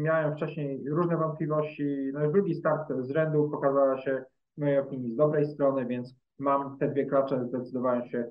miałem 0.00 0.36
wcześniej 0.36 0.84
różne 0.88 1.16
wątpliwości, 1.16 2.10
no 2.12 2.32
drugi 2.32 2.54
start 2.54 2.92
z 3.00 3.10
rzędu 3.10 3.50
pokazała 3.50 3.98
się 3.98 4.24
w 4.56 4.60
mojej 4.60 4.78
opinii 4.78 5.12
z 5.12 5.16
dobrej 5.16 5.46
strony, 5.46 5.86
więc 5.86 6.16
mam 6.38 6.78
te 6.78 6.88
dwie 6.88 7.06
klacze, 7.06 7.44
zdecydowałem 7.44 8.04
się 8.04 8.18
e, 8.18 8.30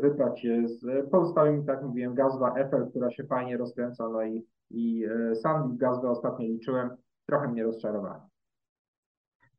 wybrać 0.00 0.44
je 0.44 0.68
z 0.68 1.10
pozostałymi, 1.10 1.66
tak 1.66 1.82
mówiłem, 1.82 2.14
Gazwa, 2.14 2.54
Eiffel, 2.54 2.90
która 2.90 3.10
się 3.10 3.24
fajnie 3.24 3.56
rozkręca, 3.56 4.08
no 4.08 4.22
i, 4.22 4.46
i 4.70 5.04
e, 5.04 5.36
Sandy 5.36 5.76
Gazwę 5.76 6.10
ostatnio 6.10 6.46
liczyłem, 6.46 6.90
trochę 7.26 7.48
mnie 7.48 7.64
rozczarowała. 7.64 8.30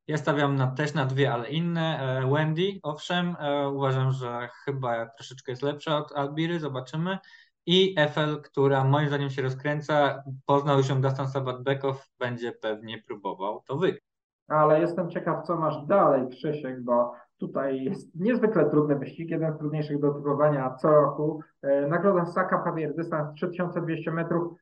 Ja 0.07 0.17
stawiam 0.17 0.55
na, 0.55 0.67
też 0.67 0.93
na 0.93 1.05
dwie, 1.05 1.33
ale 1.33 1.49
inne. 1.49 1.99
E, 1.99 2.31
Wendy, 2.31 2.79
owszem, 2.83 3.35
e, 3.39 3.69
uważam, 3.69 4.11
że 4.11 4.49
chyba 4.65 5.05
troszeczkę 5.05 5.51
jest 5.51 5.61
lepsza 5.61 5.97
od 5.97 6.11
Albiry, 6.11 6.59
zobaczymy. 6.59 7.17
I 7.65 7.95
Eiffel, 7.97 8.41
która 8.41 8.83
moim 8.83 9.07
zdaniem 9.07 9.29
się 9.29 9.41
rozkręca, 9.41 10.23
poznał 10.45 10.77
już 10.77 10.89
ją 10.89 11.01
Dustin 11.01 11.25
Sabat-Bekow, 11.25 11.95
będzie 12.19 12.51
pewnie 12.51 13.03
próbował 13.07 13.61
to 13.67 13.77
wygrać. 13.77 14.03
Ale 14.47 14.81
jestem 14.81 15.09
ciekaw, 15.09 15.47
co 15.47 15.55
masz 15.55 15.85
dalej, 15.85 16.27
Krzysiek, 16.29 16.83
bo 16.83 17.13
tutaj 17.41 17.83
jest 17.83 18.15
niezwykle 18.15 18.69
trudny 18.69 18.95
wyścig, 18.95 19.29
jeden 19.31 19.53
z 19.53 19.57
trudniejszych 19.57 19.99
do 19.99 20.13
typowania 20.13 20.75
co 20.75 20.91
roku. 20.91 21.39
E, 21.61 21.87
nagroda 21.87 22.25
Saka 22.25 22.57
Pawier, 22.57 22.95
dystans 22.95 23.33
3200 23.35 24.11
metrów, 24.11 24.53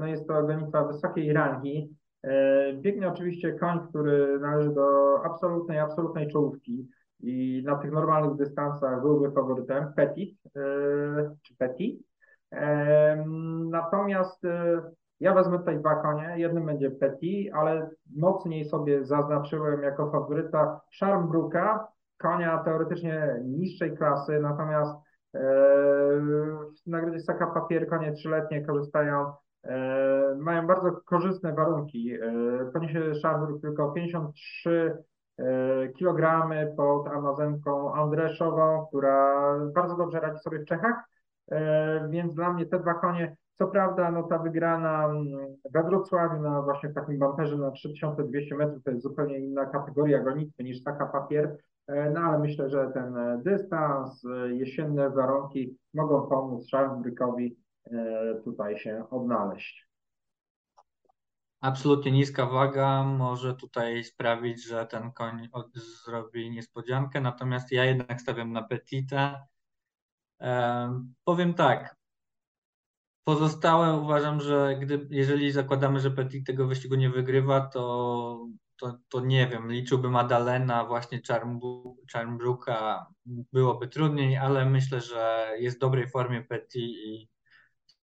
no 0.00 0.06
jest 0.06 0.28
to 0.28 0.42
gonitwa 0.42 0.84
wysokiej 0.84 1.32
rangi. 1.32 1.96
E, 2.22 2.72
biegnie 2.72 3.08
oczywiście 3.08 3.52
koń, 3.52 3.80
który 3.88 4.38
należy 4.40 4.74
do 4.74 5.18
absolutnej, 5.24 5.78
absolutnej 5.78 6.28
czołówki 6.28 6.88
i 7.20 7.62
na 7.66 7.76
tych 7.76 7.92
normalnych 7.92 8.36
dystansach 8.36 9.00
byłby 9.00 9.30
faworytem 9.30 9.92
Petit, 9.96 10.38
e, 10.56 10.60
czy 11.42 11.56
Petit. 11.56 12.02
E, 12.52 13.24
natomiast 13.70 14.42
ja 15.20 15.34
wezmę 15.34 15.58
tutaj 15.58 15.78
dwa 15.78 15.94
konie, 15.94 16.34
jednym 16.36 16.66
będzie 16.66 16.90
Petit, 16.90 17.54
ale 17.54 17.90
mocniej 18.16 18.64
sobie 18.64 19.04
zaznaczyłem 19.04 19.82
jako 19.82 20.10
faworyta 20.10 20.80
Charmbruka, 21.00 21.88
konia 22.18 22.58
teoretycznie 22.58 23.40
niższej 23.44 23.96
klasy, 23.96 24.40
natomiast 24.40 24.94
W 26.84 26.86
nagrodzie 26.86 27.20
Saka 27.20 27.46
Papier 27.46 27.88
konie 27.88 28.12
trzyletnie 28.12 28.66
korzystają, 28.66 29.32
mają 30.36 30.66
bardzo 30.66 30.92
korzystne 31.04 31.52
warunki. 31.52 32.12
Konie 32.72 32.88
się 32.88 33.14
Szarburg 33.14 33.62
tylko 33.62 33.92
53 33.92 34.96
kilogramy 35.96 36.74
pod 36.76 37.08
Amazonką 37.08 37.94
Andreszową, 37.94 38.86
która 38.88 39.34
bardzo 39.74 39.96
dobrze 39.96 40.20
radzi 40.20 40.38
sobie 40.38 40.58
w 40.58 40.64
Czechach, 40.64 40.94
więc 42.10 42.34
dla 42.34 42.52
mnie 42.52 42.66
te 42.66 42.78
dwa 42.78 42.94
konie 42.94 43.36
co 43.58 43.66
prawda, 43.66 44.10
no 44.10 44.22
ta 44.22 44.38
wygrana 44.38 45.04
mm, 45.04 45.26
we 45.74 45.82
Wrocławiu 45.82 46.42
na 46.42 46.62
właśnie 46.62 46.88
takim 46.88 47.18
bamperze 47.18 47.56
na 47.56 47.70
3200 47.70 48.54
metrów 48.56 48.82
to 48.82 48.90
jest 48.90 49.02
zupełnie 49.02 49.38
inna 49.38 49.66
kategoria 49.66 50.18
gonitwy 50.18 50.64
niż 50.64 50.82
taka 50.84 51.06
papier, 51.06 51.44
e, 51.44 51.56
no 51.88 52.20
ale 52.20 52.38
myślę, 52.38 52.70
że 52.70 52.90
ten 52.94 53.16
e, 53.16 53.40
dystans, 53.44 54.24
e, 54.24 54.54
jesienne 54.54 55.10
warunki 55.10 55.76
mogą 55.94 56.28
pomóc 56.28 56.68
Szarlbrykowi 56.68 57.56
tutaj 58.44 58.78
się 58.78 59.04
odnaleźć. 59.10 59.88
Absolutnie 61.60 62.12
niska 62.12 62.46
waga 62.46 63.04
może 63.04 63.54
tutaj 63.54 64.04
sprawić, 64.04 64.64
że 64.64 64.86
ten 64.86 65.12
koń 65.12 65.48
zrobi 66.04 66.50
niespodziankę, 66.50 67.20
natomiast 67.20 67.72
ja 67.72 67.84
jednak 67.84 68.20
stawiam 68.20 68.52
na 68.52 68.62
Petita. 68.62 69.46
powiem 71.24 71.54
tak, 71.54 71.98
Pozostałe 73.28 74.00
uważam, 74.00 74.40
że 74.40 74.76
gdy, 74.80 75.06
jeżeli 75.10 75.52
zakładamy, 75.52 76.00
że 76.00 76.10
Petit 76.10 76.46
tego 76.46 76.66
wyścigu 76.66 76.94
nie 76.94 77.10
wygrywa, 77.10 77.60
to, 77.60 78.46
to, 78.78 78.98
to 79.08 79.20
nie 79.20 79.46
wiem, 79.48 79.72
liczyłbym 79.72 80.12
Madalena, 80.12 80.84
właśnie 80.84 81.20
Charmbruka, 82.12 83.06
byłoby 83.52 83.88
trudniej, 83.88 84.36
ale 84.36 84.64
myślę, 84.64 85.00
że 85.00 85.48
jest 85.58 85.76
w 85.76 85.80
dobrej 85.80 86.08
formie 86.08 86.42
Petit 86.42 86.74
i 86.76 87.28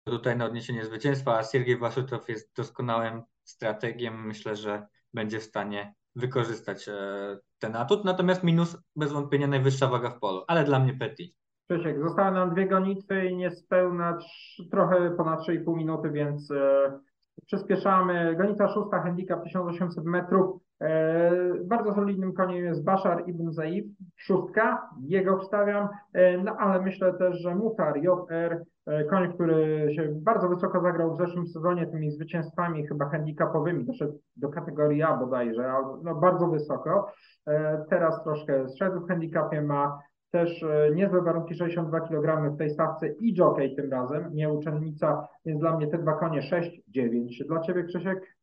tutaj 0.03 0.37
na 0.37 0.45
odniesienie 0.45 0.85
zwycięstwa, 0.85 1.37
a 1.37 1.43
Siergiej 1.43 1.77
Waszutow 1.77 2.29
jest 2.29 2.55
doskonałym 2.55 3.21
strategiem, 3.43 4.27
myślę, 4.27 4.55
że 4.55 4.87
będzie 5.13 5.39
w 5.39 5.43
stanie 5.43 5.93
wykorzystać 6.15 6.87
e, 6.87 6.93
ten 7.59 7.75
atut, 7.75 8.05
natomiast 8.05 8.43
minus 8.43 8.77
bez 8.95 9.11
wątpienia 9.11 9.47
najwyższa 9.47 9.87
waga 9.87 10.09
w 10.09 10.19
polu, 10.19 10.43
ale 10.47 10.63
dla 10.63 10.79
mnie 10.79 10.93
Petit. 10.93 11.35
Krzysiek, 11.69 11.99
zostały 12.03 12.31
nam 12.31 12.53
dwie 12.53 12.67
gonitwy 12.67 13.25
i 13.25 13.35
niespełna 13.35 14.17
trochę 14.71 15.11
ponad 15.17 15.39
3,5 15.39 15.77
minuty, 15.77 16.11
więc 16.11 16.51
e, 16.51 16.99
przyspieszamy. 17.45 18.35
Gonitwa 18.35 18.67
szósta, 18.67 19.01
handicap 19.01 19.43
1800 19.43 20.05
metrów. 20.05 20.61
E, 20.81 21.31
bardzo 21.63 21.93
solidnym 21.93 22.33
koniem 22.33 22.65
jest 22.65 22.83
Bashar 22.83 23.23
Ibn 23.27 23.51
Zaif, 23.51 23.85
szóstka, 24.17 24.89
jego 25.01 25.37
wstawiam, 25.37 25.89
e, 26.13 26.37
no 26.37 26.55
ale 26.59 26.81
myślę 26.81 27.13
też, 27.13 27.41
że 27.41 27.55
Mutar 27.55 27.97
JR, 27.97 28.63
e, 28.85 29.03
koń, 29.03 29.33
który 29.33 29.87
się 29.95 30.09
bardzo 30.21 30.49
wysoko 30.49 30.81
zagrał 30.81 31.13
w 31.13 31.17
zeszłym 31.17 31.47
sezonie 31.47 31.87
tymi 31.87 32.11
zwycięstwami 32.11 32.87
chyba 32.87 33.09
handicapowymi, 33.09 33.85
doszedł 33.85 34.19
do 34.35 34.49
kategorii 34.49 35.03
A 35.03 35.17
bodajże, 35.17 35.73
no 36.03 36.15
bardzo 36.15 36.47
wysoko. 36.47 37.11
Teraz 37.89 38.23
troszkę 38.23 38.69
zszedł 38.69 38.99
w 39.01 39.07
handicapie, 39.07 39.61
ma 39.61 39.99
też 40.31 40.63
e, 40.63 40.91
niezłe 40.95 41.21
warunki 41.21 41.55
62 41.55 41.99
kg 41.99 42.55
w 42.55 42.57
tej 42.57 42.69
stawce 42.69 43.07
i 43.07 43.35
jockey 43.37 43.75
tym 43.75 43.91
razem, 43.91 44.33
nie 44.33 44.49
uczennica, 44.49 45.27
więc 45.45 45.59
dla 45.59 45.77
mnie 45.77 45.87
te 45.87 45.97
dwa 45.97 46.13
konie 46.13 46.41
6-9. 46.41 47.47
Dla 47.47 47.61
Ciebie 47.61 47.83
Krzysiek? 47.83 48.37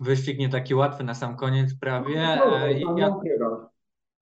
Wyścig 0.00 0.38
nie 0.38 0.48
taki 0.48 0.74
łatwy 0.74 1.04
na 1.04 1.14
sam 1.14 1.36
koniec 1.36 1.78
prawie. 1.80 2.36
No, 2.36 2.58
e, 2.58 2.80
ja, 2.80 3.16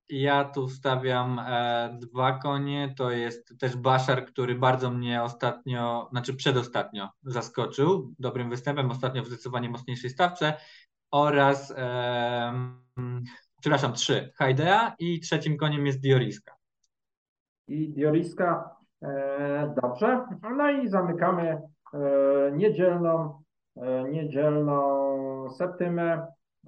ja 0.08 0.44
tu 0.44 0.68
stawiam 0.68 1.38
e, 1.38 1.98
dwa 2.00 2.38
konie. 2.38 2.94
To 2.96 3.10
jest 3.10 3.58
też 3.58 3.76
Baszar, 3.76 4.24
który 4.24 4.54
bardzo 4.54 4.90
mnie 4.90 5.22
ostatnio, 5.22 6.08
znaczy 6.10 6.34
przedostatnio 6.34 7.08
zaskoczył 7.22 8.14
dobrym 8.18 8.50
występem, 8.50 8.90
ostatnio 8.90 9.22
w 9.22 9.26
zdecydowanie 9.26 9.70
mocniejszej 9.70 10.10
stawce 10.10 10.54
oraz 11.10 11.74
przepraszam, 13.60 13.92
trzy. 13.92 14.32
Haidea 14.34 14.94
i 14.98 15.20
trzecim 15.20 15.56
koniem 15.56 15.86
jest 15.86 16.00
Dioriska. 16.00 16.54
I 17.68 17.88
Dioriska, 17.88 18.76
e, 19.02 19.74
dobrze. 19.82 20.26
No 20.56 20.70
i 20.70 20.88
zamykamy 20.88 21.62
e, 21.94 22.52
niedzielną, 22.52 23.42
e, 23.76 24.04
niedzielną 24.10 25.50
septymę 25.50 26.26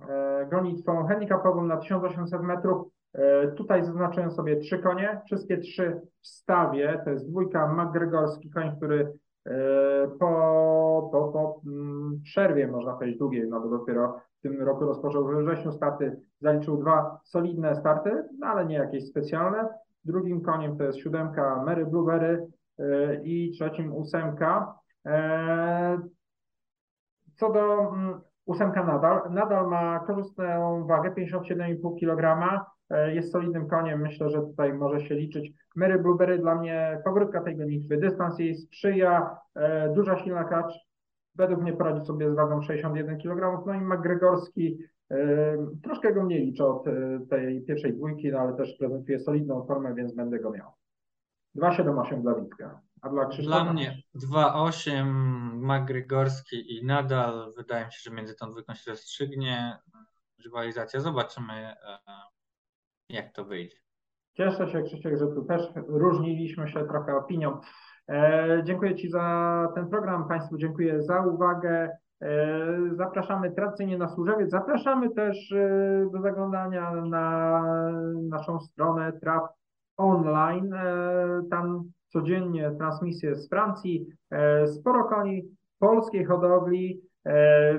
e, 0.08 0.46
gonitwą 0.50 1.06
handicapową 1.06 1.64
na 1.64 1.76
1800 1.76 2.42
metrów. 2.42 2.88
E, 3.14 3.48
tutaj 3.48 3.84
zaznaczyłem 3.84 4.30
sobie 4.30 4.56
trzy 4.56 4.78
konie, 4.78 5.20
wszystkie 5.26 5.58
trzy 5.58 6.00
w 6.20 6.26
stawie. 6.26 7.00
To 7.04 7.10
jest 7.10 7.28
dwójka 7.30 7.74
McGregorski, 7.74 8.50
koń, 8.50 8.76
który 8.76 9.12
po, 10.18 11.08
po, 11.12 11.28
po 11.32 11.60
przerwie, 12.22 12.66
można 12.66 12.92
powiedzieć, 12.92 13.18
długiej, 13.18 13.48
no 13.48 13.60
bo 13.60 13.68
dopiero 13.68 14.20
w 14.38 14.42
tym 14.42 14.62
roku 14.62 14.84
rozpoczął 14.84 15.24
we 15.24 15.42
wrześniu 15.42 15.72
starty, 15.72 16.20
zaliczył 16.40 16.76
dwa 16.76 17.20
solidne 17.24 17.76
starty, 17.76 18.28
no 18.38 18.46
ale 18.46 18.66
nie 18.66 18.74
jakieś 18.76 19.08
specjalne. 19.08 19.68
Drugim 20.04 20.40
koniem 20.40 20.76
to 20.76 20.84
jest 20.84 20.98
siódemka 20.98 21.62
Mary 21.66 21.86
Blueberry 21.86 22.46
e, 22.78 23.14
i 23.24 23.50
trzecim 23.50 23.92
ósemka. 23.92 24.74
E, 25.06 25.98
co 27.34 27.52
do 27.52 27.92
mm, 27.94 28.20
ósemka 28.46 28.84
nadal, 28.84 29.30
nadal 29.30 29.68
ma 29.68 30.00
korzystną 30.00 30.86
wagę 30.86 31.10
57,5 31.10 31.98
kg, 32.00 32.60
jest 33.12 33.32
solidnym 33.32 33.68
koniem, 33.68 34.00
myślę, 34.00 34.30
że 34.30 34.42
tutaj 34.42 34.72
może 34.72 35.00
się 35.00 35.14
liczyć. 35.14 35.52
Mary 35.76 35.98
Blueberry 35.98 36.38
dla 36.38 36.54
mnie 36.54 37.00
powrótka 37.04 37.40
tej 37.40 37.56
gonitwy, 37.56 37.96
dystans 37.96 38.38
jej 38.38 38.54
sprzyja, 38.54 39.36
duża 39.94 40.18
silna 40.18 40.44
kacz, 40.44 40.74
według 41.34 41.62
mnie 41.62 41.72
poradzi 41.72 42.06
sobie 42.06 42.30
z 42.30 42.34
wagą 42.34 42.62
61 42.62 43.18
kg. 43.18 43.66
No 43.66 43.74
i 43.74 43.80
McGregorski 43.80 44.78
troszkę 45.82 46.14
go 46.14 46.22
mniej 46.22 46.46
liczę 46.46 46.66
od 46.66 46.88
e, 46.88 46.92
tej 47.30 47.62
pierwszej 47.62 47.94
dwójki, 47.94 48.32
no 48.32 48.38
ale 48.38 48.56
też 48.56 48.76
prezentuje 48.78 49.20
solidną 49.20 49.66
formę, 49.66 49.94
więc 49.94 50.14
będę 50.14 50.38
go 50.38 50.50
miał. 50.50 50.70
2,78 51.56 52.22
dla 52.22 52.34
Witka. 52.34 52.80
A 53.02 53.08
dla 53.08 53.26
Krzysztofa? 53.26 53.64
Dla 53.64 53.72
mnie 53.72 54.02
2,8 54.14 55.04
McGregorski 55.54 56.76
i 56.76 56.86
nadal 56.86 57.52
wydaje 57.56 57.86
mi 57.86 57.92
się, 57.92 57.98
że 58.02 58.10
między 58.10 58.34
tą 58.34 58.50
dwójką 58.50 58.74
się 58.74 58.90
rozstrzygnie 58.90 59.76
rywalizacja. 60.44 61.00
Zobaczymy, 61.00 61.52
e, 61.52 61.98
jak 63.12 63.32
to 63.32 63.44
wyjdzie. 63.44 63.76
Cieszę 64.34 64.68
się, 64.68 64.82
Krzysiek, 64.82 65.18
że 65.18 65.26
tu 65.26 65.44
też 65.44 65.62
różniliśmy 65.88 66.68
się 66.68 66.84
trochę 66.84 67.16
opinią. 67.16 67.60
E, 68.08 68.62
dziękuję 68.64 68.94
Ci 68.94 69.10
za 69.10 69.68
ten 69.74 69.88
program. 69.88 70.28
Państwu 70.28 70.58
dziękuję 70.58 71.02
za 71.02 71.26
uwagę. 71.26 71.90
E, 72.22 72.66
zapraszamy 72.92 73.52
tradycyjnie 73.52 73.98
na 73.98 74.08
Służewiec. 74.08 74.50
Zapraszamy 74.50 75.10
też 75.10 75.52
e, 75.52 76.08
do 76.12 76.20
zaglądania 76.20 76.92
na 76.92 77.62
naszą 78.28 78.60
stronę 78.60 79.12
Traf 79.12 79.42
Online. 79.96 80.74
Tam 81.50 81.82
codziennie 82.08 82.70
transmisje 82.78 83.34
z 83.34 83.48
Francji. 83.48 84.06
Sporo 84.66 85.04
koni 85.04 85.42
polskiej 85.78 86.24
hodowli. 86.24 87.00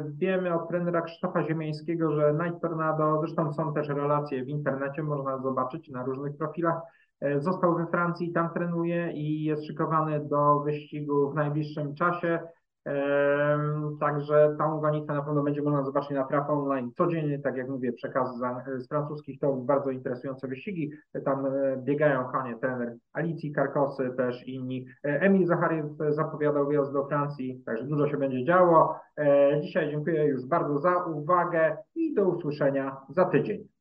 Wiemy 0.05 0.53
od 0.53 0.69
trenera 0.69 1.01
Krzysztofa 1.01 1.43
Ziemiańskiego, 1.43 2.15
że 2.15 2.33
Night 2.33 2.61
Tornado, 2.61 3.19
zresztą 3.19 3.53
są 3.53 3.73
też 3.73 3.87
relacje 3.87 4.45
w 4.45 4.47
internecie, 4.47 5.03
można 5.03 5.37
zobaczyć 5.37 5.89
na 5.89 6.03
różnych 6.03 6.37
profilach 6.37 6.81
E, 7.23 7.41
został 7.41 7.75
we 7.75 7.87
Francji, 7.87 8.31
tam 8.31 8.53
trenuje 8.53 9.11
i 9.11 9.43
jest 9.43 9.65
szykowany 9.67 10.19
do 10.19 10.59
wyścigu 10.59 11.31
w 11.31 11.35
najbliższym 11.35 11.95
czasie. 11.95 12.39
Także 13.99 14.55
tą 14.59 14.79
gonitwę 14.79 15.13
na 15.13 15.21
pewno 15.21 15.43
będzie 15.43 15.61
można 15.61 15.83
zobaczyć 15.83 16.11
na 16.11 16.23
traf 16.23 16.49
online 16.49 16.91
codziennie, 16.97 17.39
tak 17.39 17.57
jak 17.57 17.69
mówię, 17.69 17.93
przekazy 17.93 18.39
z 18.77 18.87
francuskich 18.87 19.39
to 19.39 19.53
bardzo 19.53 19.91
interesujące 19.91 20.47
wyścigi. 20.47 20.91
Tam 21.25 21.45
e, 21.45 21.77
biegają 21.77 22.25
konie 22.25 22.55
trener 22.55 22.95
Alicji 23.13 23.51
Karkosy, 23.51 24.13
też 24.17 24.47
inni. 24.47 24.85
E, 25.05 25.21
Emil 25.21 25.47
Zachariew 25.47 25.85
zapowiadał 26.09 26.67
wyjazd 26.67 26.93
do 26.93 27.07
Francji, 27.07 27.63
także 27.65 27.83
dużo 27.83 28.07
się 28.07 28.17
będzie 28.17 28.45
działo. 28.45 28.99
Dzisiaj 29.61 29.89
dziękuję 29.89 30.25
już 30.25 30.45
bardzo 30.45 30.77
za 30.77 31.05
uwagę 31.05 31.77
i 31.95 32.13
do 32.13 32.25
usłyszenia 32.25 32.97
za 33.09 33.25
tydzień. 33.25 33.72